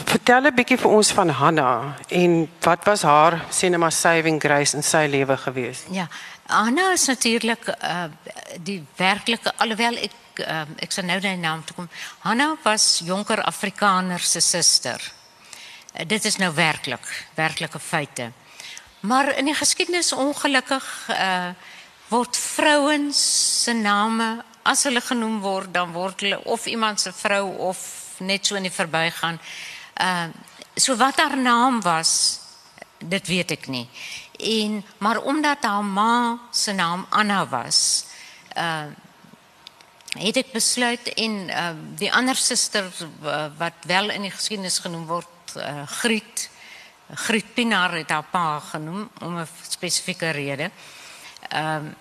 [0.05, 4.83] Vertel 'n bietjie vir ons van Hanna en wat was haar cinema saving grace in
[4.83, 5.83] sy lewe gewees?
[5.89, 6.07] Ja,
[6.51, 8.03] Hanna is natuurlik uh,
[8.59, 11.89] die werklike alhoewel ek uh, ek sal nou die naam toe kom.
[12.25, 15.01] Hanna was jonker Afrikaner se suster.
[15.93, 17.07] Uh, dit is nou werklik,
[17.39, 18.31] werklike feite.
[19.07, 21.51] Maar in die geskiedenis ongelukkig uh,
[22.11, 23.19] word vrouens
[23.63, 24.33] se name
[24.67, 27.79] as hulle genoem word, dan word hulle of iemand se vrou of
[28.19, 29.39] net so in die verbygaan
[30.01, 30.27] Uh
[30.75, 32.39] so wat haar naam was,
[32.97, 33.83] dit weet ek nie.
[34.41, 38.05] En maar omdat haar ma se naam Anna was,
[38.57, 38.89] uh
[40.11, 42.89] het ek besluit en uh die ander suster
[43.23, 46.49] uh, wat wel in die geskiedenis genoem word, uh, Griet
[47.13, 50.71] Griet Pinaar het haar pa genoem om 'n spesifieke rede.
[51.49, 51.95] Ehm um,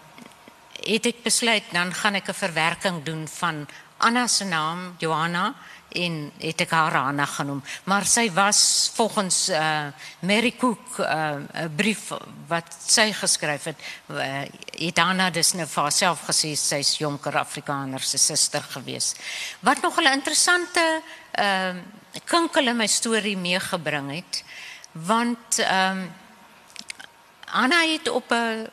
[0.80, 5.54] het ek besluit dan gaan ek 'n verwerking doen van Anna se naam, Johanna
[5.90, 7.62] en het ek haar Anna genoem.
[7.84, 12.12] Maar sy was volgens uh Mary Cook uh 'n brief
[12.46, 14.42] wat sy geskryf het, uh,
[14.78, 19.14] het Anna dus nou vir haarself gesê sy's jonker Afrikaner se suster gewees.
[19.60, 21.02] Wat nog 'n interessante
[21.38, 21.74] uh
[22.24, 24.44] kinkel in my storie meegebring het,
[24.92, 26.12] want ehm um,
[27.52, 28.70] Anna het op 'n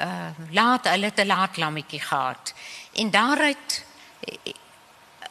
[0.00, 2.54] uh laat hulle te laat lammetjie gehad.
[2.92, 3.84] En daaruit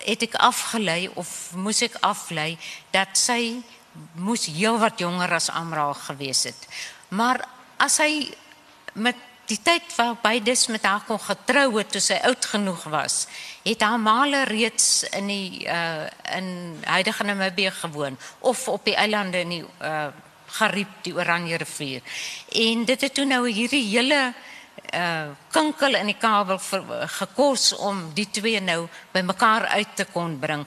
[0.05, 2.57] het ek afgelei of moes ek aflei
[2.91, 3.61] dat sy
[4.17, 6.67] moes heel wat jonger as Amra gewees het.
[7.13, 7.43] Maar
[7.77, 8.31] as hy
[8.93, 9.19] met
[9.51, 13.25] die tyd waarby dis met haar kon getrou het toe sy oud genoeg was,
[13.65, 19.43] het haar maale reeds in die uh in huidige Namibië gewoon of op die eilande
[19.43, 20.07] in die uh
[20.53, 22.01] Gariep, die Oranje rivier.
[22.53, 24.51] En dit het toe nou hierdie hele uh
[25.51, 26.83] kinkel in die kabel vir,
[27.19, 30.65] gekos om die twee nou bymekaar uit te kon bring.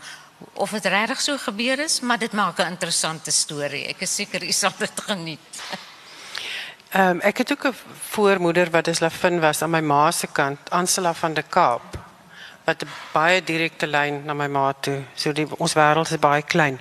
[0.55, 3.87] Of dit regtig so gebeur is, maar dit maak 'n interessante storie.
[3.89, 5.41] Ek is seker u sal dit geniet.
[6.91, 7.75] Ehm um, ek het ook 'n
[8.11, 11.99] voormoeder wat is Lafin was aan my ma se kant, Ansela van der Kaap.
[12.65, 15.03] Wat 'n baie direkte lyn na my ma toe.
[15.15, 16.81] So die ons wêreld is baie klein.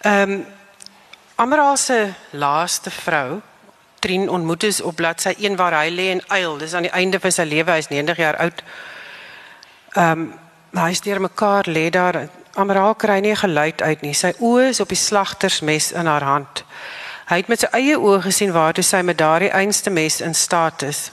[0.00, 0.46] Ehm um,
[1.34, 3.42] Amara se laaste vrou
[4.02, 6.56] Trin ontmoet is op bladsy 1 waar hy lê en uil.
[6.58, 8.64] Dis aan die einde van sy lewe, hy's 90 jaar oud.
[9.94, 10.32] Ehm um,
[10.72, 12.16] hy steur mekaar lê daar.
[12.56, 14.14] Amara kry nie geluid uit nie.
[14.16, 16.64] Sy oë is op die slagtersmes in haar hand.
[17.28, 20.82] Hy het met sy eie oë gesien waartoe sy met daardie einste mes in staat
[20.88, 21.10] is.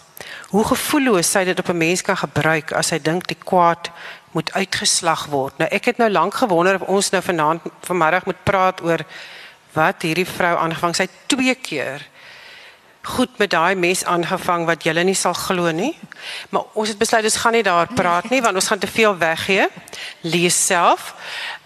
[0.49, 3.91] Hoe gevoelloos sy dit op 'n mens kan gebruik as hy dink die kwaad
[4.31, 5.57] moet uitgeslag word.
[5.57, 9.05] Nou ek het nou lank gewonder of ons nou vanaand vanmiddag moet praat oor
[9.73, 10.95] wat hierdie vrou aangevang.
[10.95, 12.07] Sy twee keer
[13.09, 15.91] goed met daai mes aangevang wat julle nie sal glo nie.
[16.49, 19.17] Maar ons het besluit ons gaan nie daar praat nie want ons gaan te veel
[19.17, 19.67] weggee.
[20.21, 21.13] Lees self.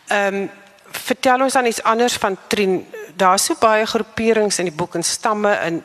[0.07, 0.49] Ehm um,
[0.93, 2.85] vertel ons dan iets anders van Trien.
[3.17, 5.83] Daar's so baie groeperings in die boek en stamme in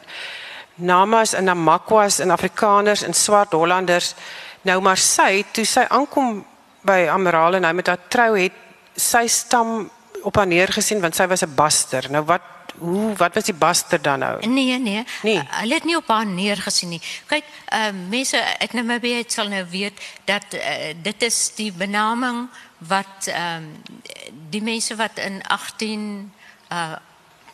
[0.75, 4.14] Namas en Namakwas en Afrikaners en swart Hollanders.
[4.62, 6.44] Nou maar sy toe sy aankom
[6.87, 8.53] by Amiral en hy met haar trou het
[8.94, 9.90] sy stam
[10.23, 12.07] op haar neergesien want sy was 'n baster.
[12.11, 14.46] Nou wat hoe wat was die baster dan nou?
[14.46, 15.04] Nee, nee.
[15.22, 15.42] nee.
[15.50, 17.02] Hulle het nie op haar neergesien nie.
[17.26, 21.72] Kyk, uh mense ek nou maybe het sal nou weet dat uh, dit is die
[21.72, 24.00] benaming wat ehm um,
[24.50, 26.32] die mense wat in 18
[26.72, 26.96] uh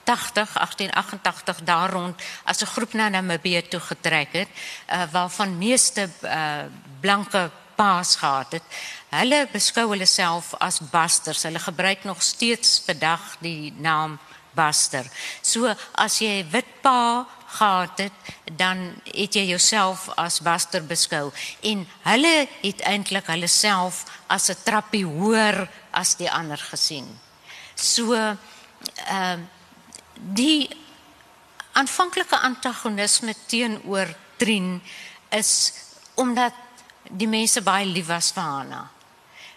[0.04, 4.48] 80 1888 daar rond as 'n groep na Namibië toe getrek het
[4.92, 6.68] uh, waarvan meeste uh,
[7.00, 8.62] blanke paas gehad het.
[9.08, 11.42] Hulle beskou hulle self as basters.
[11.42, 14.18] Hulle gebruik nog steeds vandag die naam
[14.54, 15.04] baster.
[15.42, 18.12] So as jy 'n wit pa gehad het,
[18.56, 24.62] dan het jy jouself as baster beskou en hulle het eintlik hulle self as 'n
[24.64, 27.06] trappie hoër as die ander gesien.
[27.74, 28.38] So ehm
[29.10, 29.38] uh,
[30.14, 30.70] die
[31.72, 34.82] aanvanklike antagonisme teenoor Trien
[35.30, 35.72] is
[36.14, 36.54] omdat
[37.10, 38.82] die mense baie lief was vir Hanna.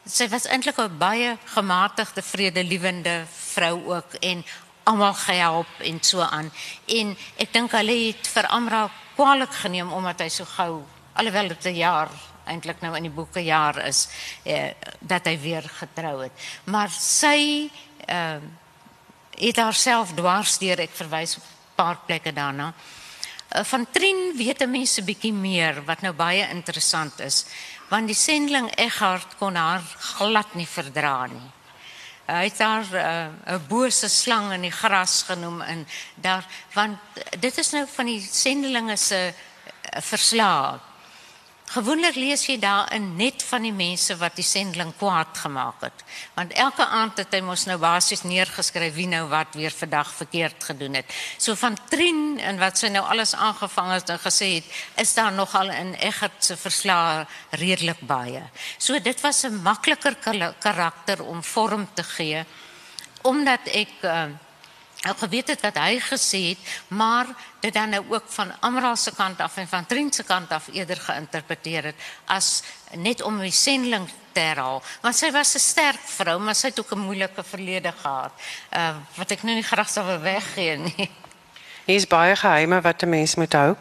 [0.08, 4.46] Sy was eintlik 'n baie gematigde, vredelewende vrou ook en
[4.88, 6.52] almal gehelp en so aan.
[6.86, 10.84] En ek dink hulle het vir Amra kwaliek geneem omdat hy so gou
[11.18, 12.10] alhoewel dit 'n jaar
[12.48, 14.08] eintlik nou in die boeke jaar is
[14.44, 16.32] eh, dat hy weer getrou het.
[16.64, 17.70] Maar sy
[18.06, 18.56] ehm uh,
[19.38, 22.74] het haarself dwars deur ek verwys op 'n paar plekke daarna.
[22.74, 27.46] Uh, van Trin weet mense bietjie meer wat nou baie interessant is
[27.90, 31.52] want die sendling Eghard kon haar glad nie verdra nie.
[32.28, 37.00] Hy het daar eh, 'n uh, bose slang in die gras genoem en daar want
[37.40, 40.80] dit is nou van die sendelinge se uh, verslae.
[41.68, 46.04] Gewoonlik lees jy daarin net van die mense wat die sendeling kwaad gemaak het.
[46.38, 50.64] Want elke aand het hy mos nou basies neergeskryf wie nou wat weer vandag verkeerd
[50.70, 51.12] gedoen het.
[51.38, 54.72] So van Trien en wat sy nou alles aangevang het en gesê het,
[55.04, 57.28] is daar nogal in Eggert se verslae
[57.60, 58.46] redelik baie.
[58.78, 60.16] So dit was 'n makliker
[60.60, 62.46] karakter om vorm te gee
[63.28, 64.26] omdat ek uh,
[65.08, 67.30] Ek geweet het wat hy gesê het, maar
[67.64, 70.68] dit dan nou ook van Amra se kant af en van Trent se kant af
[70.74, 72.64] eerder geïnterpreteer het as
[72.96, 74.82] net om die sending te herhaal.
[75.02, 78.32] Want sy was 'n sterk vrou, maar sy het ook 'n moeilike verlede gehad.
[78.72, 81.10] Uh wat ek nou nie graag sou weggee nie.
[81.88, 83.76] Hier is baie geheime wat 'n mens moet hou.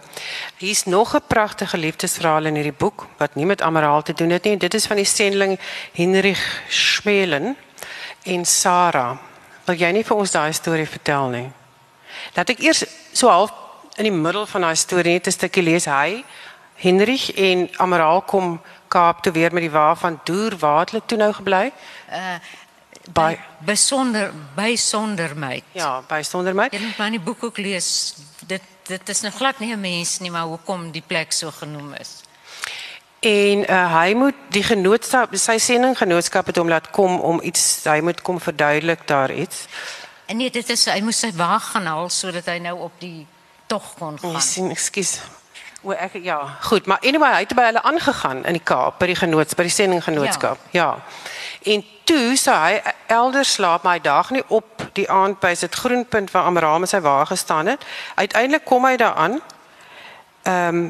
[0.56, 4.30] Hier is nog 'n pragtige liefdesverhaal in hierdie boek wat nie met Amara te doen
[4.30, 4.56] het nie.
[4.56, 5.58] Dit is van die sending
[5.92, 7.56] Henrich Schmelen
[8.22, 9.25] en Sarah.
[9.66, 11.46] Wil jy nie vir ons daai storie vertel nie?
[12.36, 13.50] Laat ek eers so half
[13.96, 15.86] in die middel van daai storie net 'n stukkie lees.
[15.86, 16.24] Hy
[16.76, 21.02] Henrich en Amaral kom Kaap toe weer met die wa van Doer waar het hulle
[21.06, 21.72] toe nou gebly?
[22.10, 22.38] Uh
[23.14, 25.62] By besonder by sondermeid.
[25.72, 26.72] ja, by Sondermeid.
[26.72, 28.14] Jy moet maar in die boek ook lees.
[28.46, 31.94] Dit dit is nou glad nie 'n mens nie, maar hoekom die plek so genoem
[31.94, 32.25] is.
[33.26, 37.98] En uh, hy moet die genootskap, sy sendinggenootskap het hom laat kom om iets, hy
[38.06, 39.64] moet kom verduidelik daar iets.
[40.30, 43.26] En nee, dit is hy moes sy wa gaan haal sodat hy nou op die
[43.66, 44.38] tog kon gaan.
[44.42, 45.16] sien, ekskuus.
[45.82, 49.10] O ek ja, goed, maar anyway, hy het by hulle aangegaan in die Kaap by
[49.10, 50.62] die genoots by die sendinggenootskap.
[50.74, 50.86] Ja.
[50.86, 51.74] ja.
[51.74, 52.78] En toe sou hy
[53.10, 56.94] elders slaap, maar hy daag nie op die aand by sit groenpunt waar Amraam met
[56.94, 57.82] sy wa gestaan het.
[58.14, 59.40] Uiteindelik kom hy daaraan.
[60.46, 60.88] Ehm um,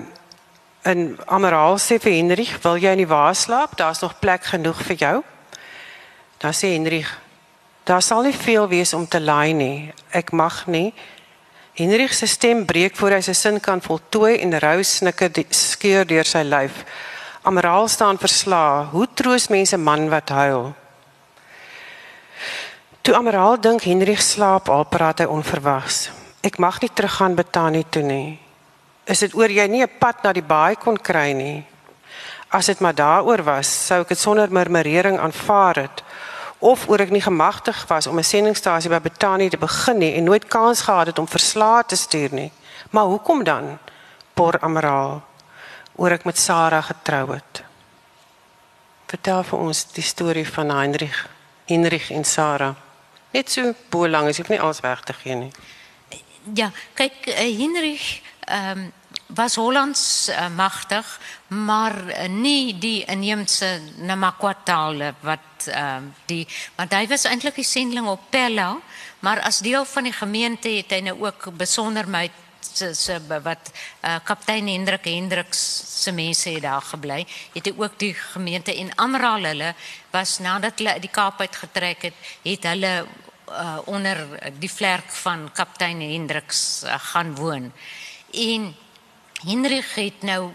[0.87, 3.77] en Amraal sê vir Hendrik, "Wil jy in die wa slaap?
[3.77, 5.23] Daar's nog plek genoeg vir jou."
[6.39, 7.07] Dan sê Hendrik,
[7.85, 9.93] "Daar sal nie veel wees om te laai nie.
[10.11, 10.95] Ek mag nie."
[11.75, 16.07] Hendrik se stem breek voor hy sy sin kan voltooi en rou snikke die- skeur
[16.07, 16.85] deur sy lyf.
[17.43, 18.87] Amraal staan verslae.
[18.91, 20.75] Hoe troos mense man wat huil?
[23.03, 26.11] Toe Amraal dink Hendrik slaap, al praat hy onverwags.
[26.43, 28.46] Ek mag nie teruggaan Betanie toe nie.
[29.07, 31.65] Is dit oor jy nie 'n pad na die baai kon kry nie?
[32.51, 36.03] As dit maar daaroor was, sou ek dit sonder murmurering aanvaar het
[36.59, 40.25] of oor ek nie gemagtig was om 'n sendingstasie by Betanie te begin nie en
[40.25, 42.53] nooit kans gehad het om verslae te stuur nie.
[42.91, 43.79] Maar hoekom dan?
[44.35, 45.23] Por Amraal
[45.97, 47.63] oor ek met Sarah getrou het.
[49.07, 51.29] Vertel vir ons die storie van Heinrich,
[51.67, 52.75] Heinrich en Sarah.
[53.31, 55.53] Net so bo lank, as jy nie alles weg te gee nie.
[56.55, 58.91] Ja, kyk, uh, Henrich ehm
[59.27, 61.19] was Hollands uh, magtig,
[61.49, 66.45] maar uh, nie die inheemse Namaquatale wat ehm die
[66.77, 68.77] want hy was eintlik die sendeling op Pella,
[69.27, 73.71] maar as deel van die gemeente het hy nou ook besonder met se se wat
[74.05, 75.61] uh, kaptein Hendrik Hendriks
[76.03, 77.25] se mense het daar gebly.
[77.55, 79.75] Het hy ook die gemeente en Amraal hulle
[80.11, 82.95] was nadat hulle uit die Kaap uit getrek het, het hulle
[83.49, 84.27] uh, onder
[84.59, 87.73] die vlerk van kaptein Hendriks uh, gaan woon.
[88.33, 88.75] En
[89.45, 90.53] Hendrik het nou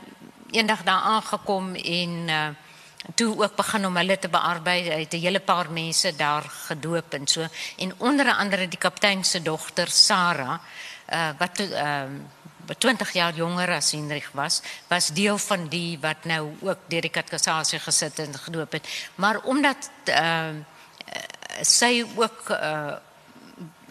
[0.52, 2.48] eendag daar aangekom en uh,
[3.16, 4.90] toe ook begin om hulle te bearbei.
[4.90, 9.24] Hy het 'n hele paar mense daar gedoop en so en onder andere die kaptein
[9.24, 10.60] se dogter Sarah
[11.14, 12.04] uh, wat uh,
[12.78, 17.10] 20 jaar jonger as Hendrik was, was deel van die wat nou ook deur die
[17.10, 18.88] katekisasie gesit en gedoop het.
[19.16, 20.50] Maar omdat uh,
[21.62, 22.94] sy ook uh,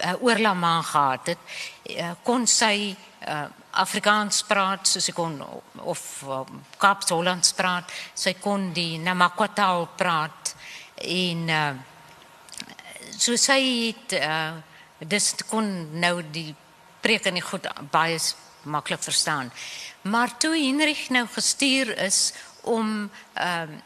[0.05, 1.37] uh, oorlamaan gehad het,
[1.83, 2.95] uh, kon sy
[3.27, 5.37] uh, Afrikaans praat soos sy kon
[5.79, 7.91] of um, Kaapse-Hollands praat.
[8.13, 10.55] Sy kon die Namaquataal praat
[11.07, 11.71] en uh,
[13.15, 14.59] so sy het uh,
[14.99, 16.51] dis kon nou die
[17.01, 18.19] preek en die goed baie
[18.69, 19.51] maklik verstaan.
[20.01, 23.77] Maar toe Henrich nou gestuur is om ehm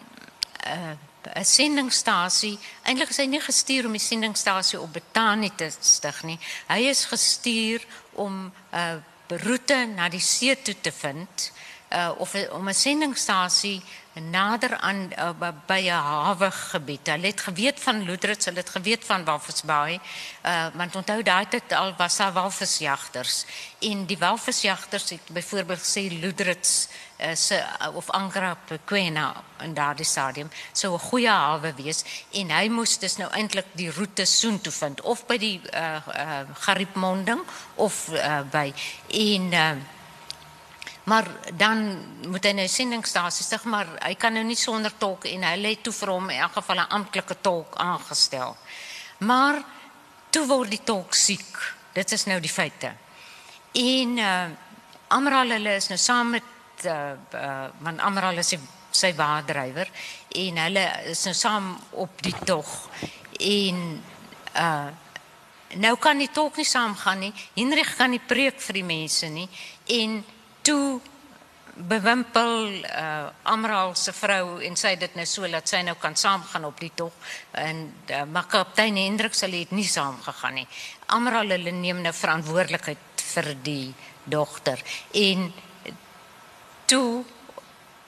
[0.67, 0.95] uh,
[1.33, 2.59] 'n sendingstasie.
[2.83, 6.37] Eintlik is hy nie gestuur om die sendingstasie op Betanie te stig nie.
[6.67, 11.51] Hy is gestuur om 'n uh, roete na die see toe te vind
[11.93, 13.81] uh, of om 'n sendingstasie
[14.13, 17.07] nader aan uh, by 'n hawegebied.
[17.07, 19.99] Hulle het geweet van Loedrits, hulle het geweet van Walvisbaai.
[20.45, 23.45] Uh want onthou daai tyd al was daar walvisjagters
[23.79, 27.04] en die walvisjagters het byvoorbeeld gesê Loedrits uh,
[27.35, 32.67] se uh, of Angra Pequena in daardie stadium sou 'n goeie hawe wees en hy
[32.69, 37.41] moes dus nou eintlik die roete soontoe vind of by die uh, uh Gariepmonding
[37.75, 38.73] of uh, by
[39.07, 39.75] en uh,
[41.05, 41.97] Maar dan
[42.27, 45.83] moet hy nou sendingstasie stig, maar hy kan nou nie sonder tolk en hulle het
[45.85, 48.57] toe vir hom in elk geval 'n amptelike tolk aangestel.
[49.17, 49.61] Maar
[50.29, 51.75] toe word die tolk siek.
[51.93, 52.93] Dit is nou die feite.
[53.73, 54.45] En uh
[55.07, 56.43] Amral hulle is nou saam met
[56.85, 58.55] uh, uh want Amral is
[58.91, 59.89] sy, waardrywer
[60.35, 62.75] en hulle is nou saam op die tog.
[63.39, 63.81] En
[64.55, 64.91] uh
[65.75, 67.33] nou kan die tolk nie saamgaan nie.
[67.55, 69.47] Henrich kan nie preek vir die mense nie
[69.91, 70.21] en
[70.63, 71.01] toe
[71.75, 76.15] bewimpel uh, Amraal se vrou en sy het dit nou so dat sy nou kan
[76.15, 77.11] saamgaan op die tog
[77.59, 80.67] en uh, maar kaptein Hendrik sal het nie saamgegaan nie.
[81.11, 83.91] Amraal hulle neem nou verantwoordelikheid vir die
[84.23, 84.79] dogter
[85.19, 85.49] en
[86.85, 87.23] toe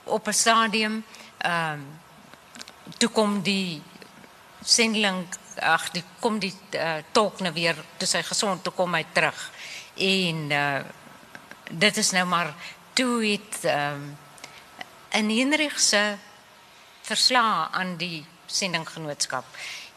[0.03, 1.03] op 'n stadium
[1.37, 1.99] ehm um,
[2.97, 3.81] toe kom die
[4.63, 5.27] sendeling
[5.59, 9.51] ag die kom die uh, tolk nou weer toe sy gesond toe kom hy terug.
[9.95, 10.81] En uh,
[11.71, 12.53] dit is nou maar
[12.93, 14.17] toe het um,
[15.09, 16.17] in Henrich se
[17.01, 19.45] verslag aan die sendinggenootskap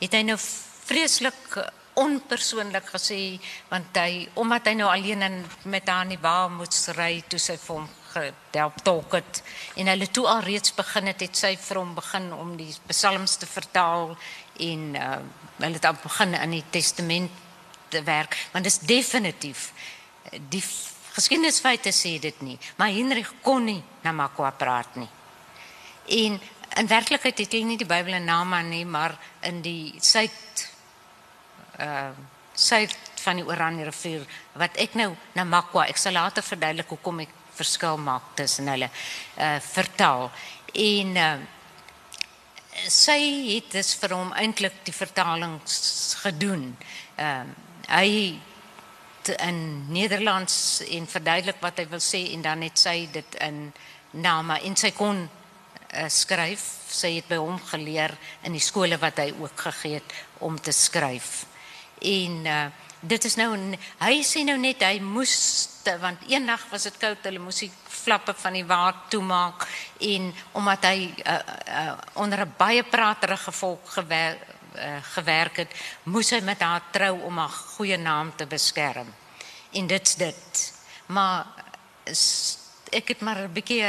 [0.01, 1.57] het hy nou vreeslik
[2.01, 3.39] onpersoonlik gesê
[3.71, 5.39] want hy omdat hy nou alleen in
[5.71, 9.43] met haar in die wa moet ry toe sy vir hom gehelp tolk het.
[9.75, 13.37] En hulle toe al reeds begin het het sy vir hom begin om die psalms
[13.41, 14.17] te vertaal
[14.61, 15.17] en uh,
[15.61, 17.31] hulle het al begin in die testament
[17.91, 19.71] te werk want dit is definitief.
[20.53, 20.63] Die
[21.15, 25.11] geskiedenisfeite sê dit nie maar Henrik kon nie na Makwa praat nie.
[26.23, 26.41] En
[26.81, 30.69] in werklikheid het hy nie die Bybel in naam aan nie maar in die suid
[31.79, 32.11] uh
[32.61, 32.93] suid
[33.23, 34.25] van die Oranje rivier
[34.59, 37.31] wat ek nou na Makwa ek sal later verduidelik hoekom ek
[37.61, 38.91] verskil maak tussen hulle
[39.39, 40.29] uh vertaal
[40.75, 41.33] en uh
[42.89, 43.19] sy
[43.55, 46.71] het dus vir hom eintlik die vertalings gedoen.
[47.17, 48.39] Ehm uh, hy
[49.45, 53.73] in Nederlands en verduidelik wat hy wil sê en dan het sy dit in
[54.11, 56.63] Nama en sy kon uh, skryf.
[56.91, 60.15] Sy het by hom geleer in die skole wat hy ook gegee het
[60.47, 61.45] om te skryf.
[62.03, 62.65] En uh,
[63.01, 63.55] dit is nou
[64.01, 65.33] hy sê nou net hy moes
[66.01, 69.67] want eendag was dit koud hulle moes die flappe van die water toemaak
[70.11, 74.37] en omdat hy uh, uh, onder 'n baie praterige volk gewer,
[74.77, 75.73] uh, gewerk het
[76.03, 79.09] moes hy met haar trou om haar goeie naam te beskerm.
[79.73, 80.73] En dit's dit.
[81.07, 81.47] Maar
[82.91, 83.85] ek het maar 'n bietjie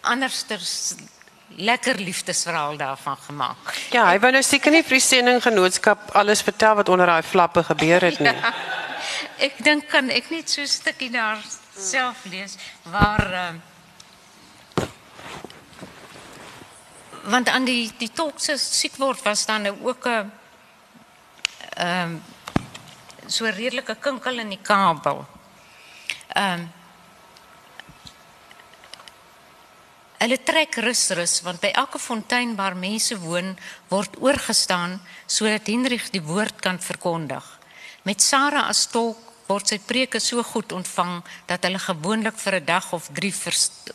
[0.00, 0.60] anderster
[1.56, 3.76] lekker liefdesverhaal daarvan gemaak.
[3.90, 7.64] Ja, hy wou nou seker nie die sending genootskap alles vertel wat onder daai flappe
[7.64, 8.34] gebeur het nie.
[9.36, 11.38] Ja, ek dink kan ek net so 'n stukkie daar
[11.76, 13.54] self lees waar uh,
[17.24, 20.32] want aan die die tolk se siek word was dan nou ook 'n
[21.76, 22.22] ehm um,
[23.26, 25.26] so redelike kinkel in die kabel.
[26.28, 26.72] Ehm um,
[30.26, 33.52] Hulle trek rus rus want by elke fontein waar mense woon
[33.92, 34.96] word oorgestaan
[35.30, 37.46] sodat Hendrik die woord kan verkondig.
[38.02, 42.66] Met Sarah as tolk word sy preke so goed ontvang dat hulle gewoonlik vir 'n
[42.66, 43.32] dag of 3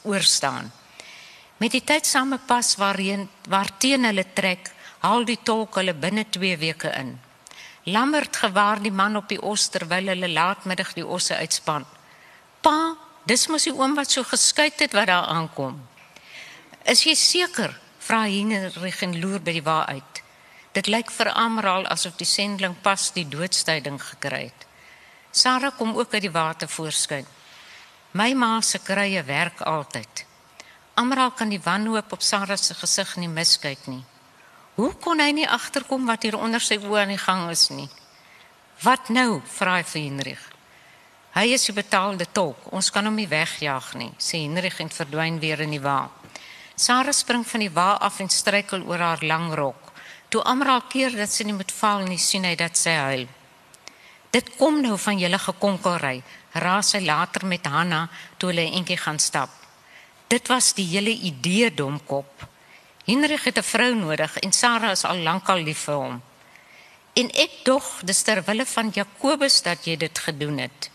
[0.07, 0.71] oorstaan.
[1.59, 4.71] Met die tydsame pas waarheen waarteen hulle trek,
[5.03, 7.19] haal die tolk hulle binne 2 weke in.
[7.83, 11.85] Lammert gewaar die man op die os terwyl hulle laatmiddag die osse uitspan.
[12.61, 15.91] Pa, dis mos die oom wat so geskuit het wat daar aankom.
[16.85, 17.75] Is jy seker?
[18.01, 20.21] Vra Heinrich en loer by die wa uit.
[20.73, 24.65] Dit lyk vir Amral asof die sending pas die doodstyding gekry het.
[25.31, 27.27] Sarah kom ook uit die water voorskyn.
[28.17, 30.25] My ma se krye werk altyd.
[30.97, 34.03] Amral kan die wanhoop op Sarah se gesig nie miskyk nie.
[34.75, 37.89] Hoe kon hy nie agterkom wat hier onder sy oë aan die gang is nie?
[38.81, 39.41] Wat nou?
[39.59, 40.47] vra hy vir Heinrich.
[41.35, 42.71] Hy is die betaalde tolk.
[42.73, 46.09] Ons kan hom nie wegjaag nie, sê Heinrich en verdwyn weer in die wa.
[46.75, 49.91] Sarah spring van die wa af en struikel oor haar lang rok.
[50.29, 53.27] Toe Amra keer dat sy nie moet val nie, sien hy dat sy huil.
[54.31, 56.21] Dit kom nou van julle gekonkelry,
[56.53, 58.05] raas sy later met Hanna
[58.37, 59.49] toe hulle eentjie gaan stap.
[60.31, 62.47] Dit was die hele idee domkop.
[63.05, 66.21] Henrik het 'n vrou nodig en Sarah is al lank al lief vir hom.
[67.13, 70.89] En ek dog dis ter wille van Jakobus dat jy dit gedoen het.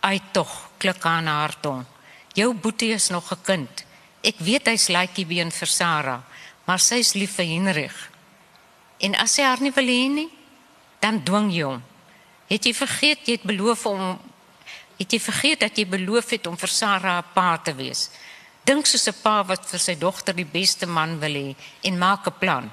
[0.00, 1.84] Ai tog, klik aan haar tong.
[2.34, 3.84] Jou boetie is nog 'n kind.
[4.22, 6.20] Ek weet hy's laaitjie been vir Sarah,
[6.66, 7.96] maar sy's lief vir Henrik.
[9.02, 10.28] En as sy haar nie wil hê nie,
[11.02, 11.80] dan dwing jy hom.
[12.46, 14.04] Het jy vergeet jy het beloof om
[15.00, 18.10] het jy vergeet dat jy beloof het om vir Sarah 'n pa te wees?
[18.64, 22.26] Dink soos 'n pa wat vir sy dogter die beste man wil hê en maak
[22.26, 22.70] 'n plan.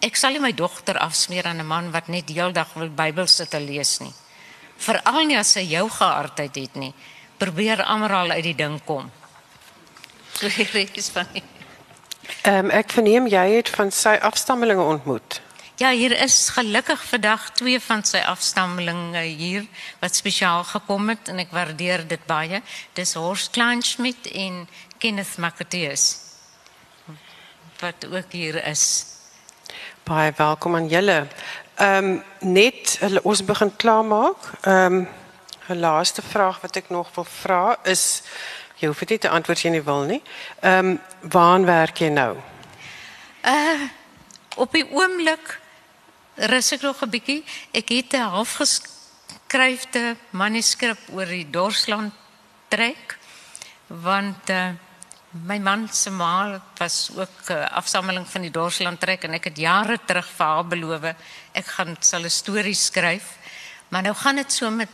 [0.00, 3.50] Ek sal nie my dogter afsmeer aan 'n man wat net heeldag wil Bybel sit
[3.50, 4.12] te lees nie.
[4.76, 6.94] Veral nie as hy jou geaardheid het nie.
[7.38, 9.10] Probeer almal uit die ding kom
[10.32, 11.26] stories van.
[12.42, 15.40] Ehm um, ek verneem jy het van sy afstammelinge ontmoet.
[15.76, 19.64] Ja, hier is gelukkig vandag twee van sy afstammelinge hier
[20.00, 22.62] wat spesiaal gekom het en ek waardeer dit baie.
[22.94, 24.68] Dis Horst Kleinschmidt en
[24.98, 26.18] Kenneth Macatius.
[27.80, 29.06] Wat ook hier is.
[30.04, 31.26] Baie welkom aan julle.
[31.74, 34.50] Ehm um, net ons begin klaarmaak.
[34.62, 35.08] Ehm um,
[35.68, 38.22] 'n laaste vraag wat ek nog wil vra is
[38.82, 40.22] Jy hoef dit te antwoord jy nie wil nie.
[40.60, 40.96] Ehm um,
[41.30, 42.34] waar werk jy nou?
[43.46, 43.90] Uh
[44.58, 45.60] op die oomblik
[46.50, 47.44] rus ek nog 'n bietjie.
[47.70, 52.12] Ek het 'n halfgeskryfde manuskrip oor die Dorsland
[52.68, 53.18] trek
[53.86, 54.74] want uh
[55.30, 59.44] my man se ma was ook 'n uh, afsammeling van die Dorsland trek en ek
[59.44, 61.14] het jare terug vir haar beloof
[61.52, 63.38] ek gaan sal 'n storie skryf.
[63.88, 64.88] Maar nou gaan dit so met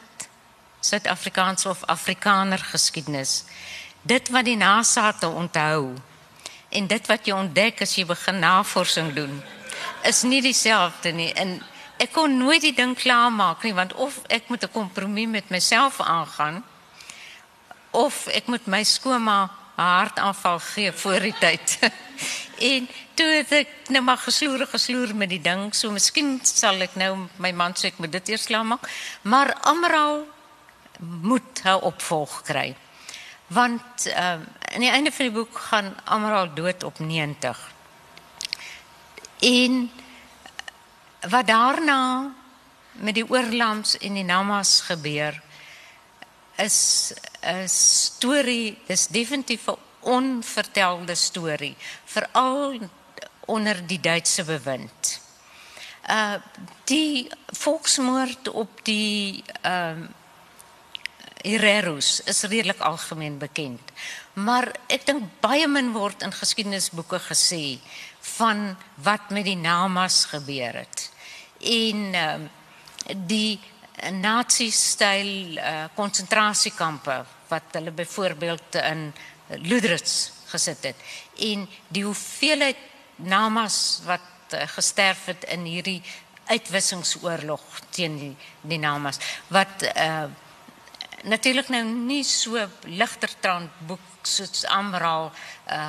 [0.80, 3.44] Suid-Afrikaanse of Afrikaner geskiedenis
[4.02, 5.94] dit wat die nasate onthou
[6.68, 9.42] en dit wat jy ontdek as jy begin navorsing doen
[10.06, 11.58] is nie dieselfde nie en
[11.98, 16.00] ek kon nooit die ding klaarmaak nie want of ek moet 'n kompromie met myself
[16.00, 16.62] aangaan
[17.90, 21.78] of ek moet my skoonma 'n hartaanval gee voor die tyd.
[22.72, 25.74] en toe het ek nou maar gesloer gesloer met die ding.
[25.74, 28.88] So miskien sal ek nou my man sê ek moet dit eers klaarmaak,
[29.22, 30.26] maar Amral
[30.98, 32.76] moet haar opvolg kry.
[33.46, 37.72] Want ehm uh, aan die einde van die boek gaan Amral dood op 90.
[39.38, 39.90] En
[41.28, 42.32] wat daarna
[42.92, 45.42] met die oorlams en die namas gebeur
[46.56, 52.78] is 'n storie, dis definitief 'n onvertelde storie, veral
[53.46, 55.20] onder die Duitse bewind.
[56.10, 56.34] Uh
[56.84, 60.08] die volksmoord op die ehm uh,
[61.42, 63.92] Herreros is redelik algemeen bekend.
[64.32, 67.78] Maar ek dink baie min word in geskiedenisboeke gesê
[68.36, 68.76] van
[69.06, 71.10] wat met die Namas gebeur het.
[71.60, 72.54] En ehm uh,
[73.08, 73.60] die
[74.12, 77.14] nazi-styl uh, konsentrasiekampe
[77.48, 79.12] wat hulle byvoorbeeld in
[79.64, 80.96] Ludritz gesit het.
[81.38, 82.76] En die hoeveelheid
[83.16, 86.02] Namas wat uh, gesterf het in hierdie
[86.48, 89.18] uitwissingsoorlog teen die, die Namas
[89.48, 90.28] wat uh,
[91.22, 95.30] natuurlik nou nie so ligter trant boek soos Amral
[95.72, 95.88] uh,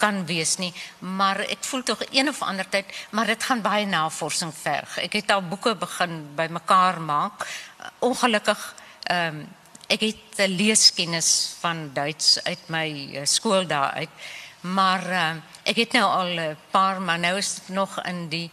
[0.00, 3.86] kan wees nie, maar ek voel tog een of ander tyd, maar dit gaan baie
[3.86, 4.96] navorsing verg.
[4.98, 7.44] Ek het al boeke begin bymekaar maak.
[7.44, 8.74] Uh, ongelukkig
[9.10, 9.46] ehm um,
[9.84, 14.08] ek het 'n leeskennis van Duits uit my uh, skool daar uit,
[14.60, 18.50] maar uh, ek het nou al 'n paar, maar nou is dit nog in die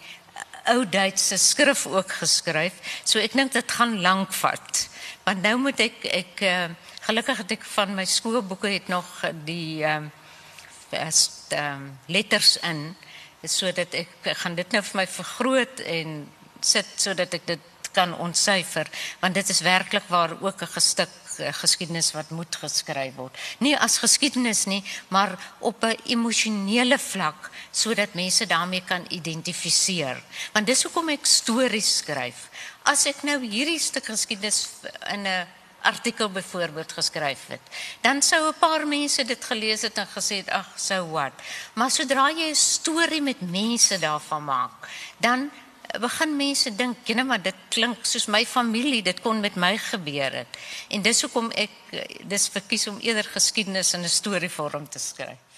[0.64, 2.74] ou Duitse skrif ook geskryf.
[3.04, 4.90] So ek dink dit gaan lank vat.
[5.24, 6.70] Want nou moet ek ek uh,
[7.06, 10.10] gelukkig het ek van my skoolboeke het nog die ehm
[10.92, 11.10] uh,
[11.58, 12.96] um, letters in
[13.44, 16.18] sodat ek gaan dit nou vir my vergroot en
[16.60, 18.90] sit sodat ek dit kan ontsyfer
[19.22, 21.14] want dit is werklik waar ook 'n gestuk
[21.52, 23.38] geskiedenis wat moet geskryf word.
[23.60, 30.24] Nie as geskiedenis nie, maar op 'n emosionele vlak sodat mense daarmee kan identifiseer.
[30.54, 32.50] Want dis hoekom ek stories skryf.
[32.84, 34.68] As ek nou hierdie stuk geskiedenis
[35.14, 35.48] in 'n
[35.82, 37.62] artikel byvoorbeeld geskryf het,
[38.02, 41.34] dan sou 'n paar mense dit gelees het en gesê het ag, so what.
[41.74, 44.88] Maar sodra jy 'n storie met mense daarvan maak,
[45.18, 45.52] dan
[46.00, 50.32] begin mense dink, nou maar dit klink soos my familie, dit kon met my gebeur
[50.32, 50.60] het.
[50.90, 51.70] En dis hoekom ek
[52.24, 55.51] dis verkies om eerder geskiedenis in 'n storievorm te skryf.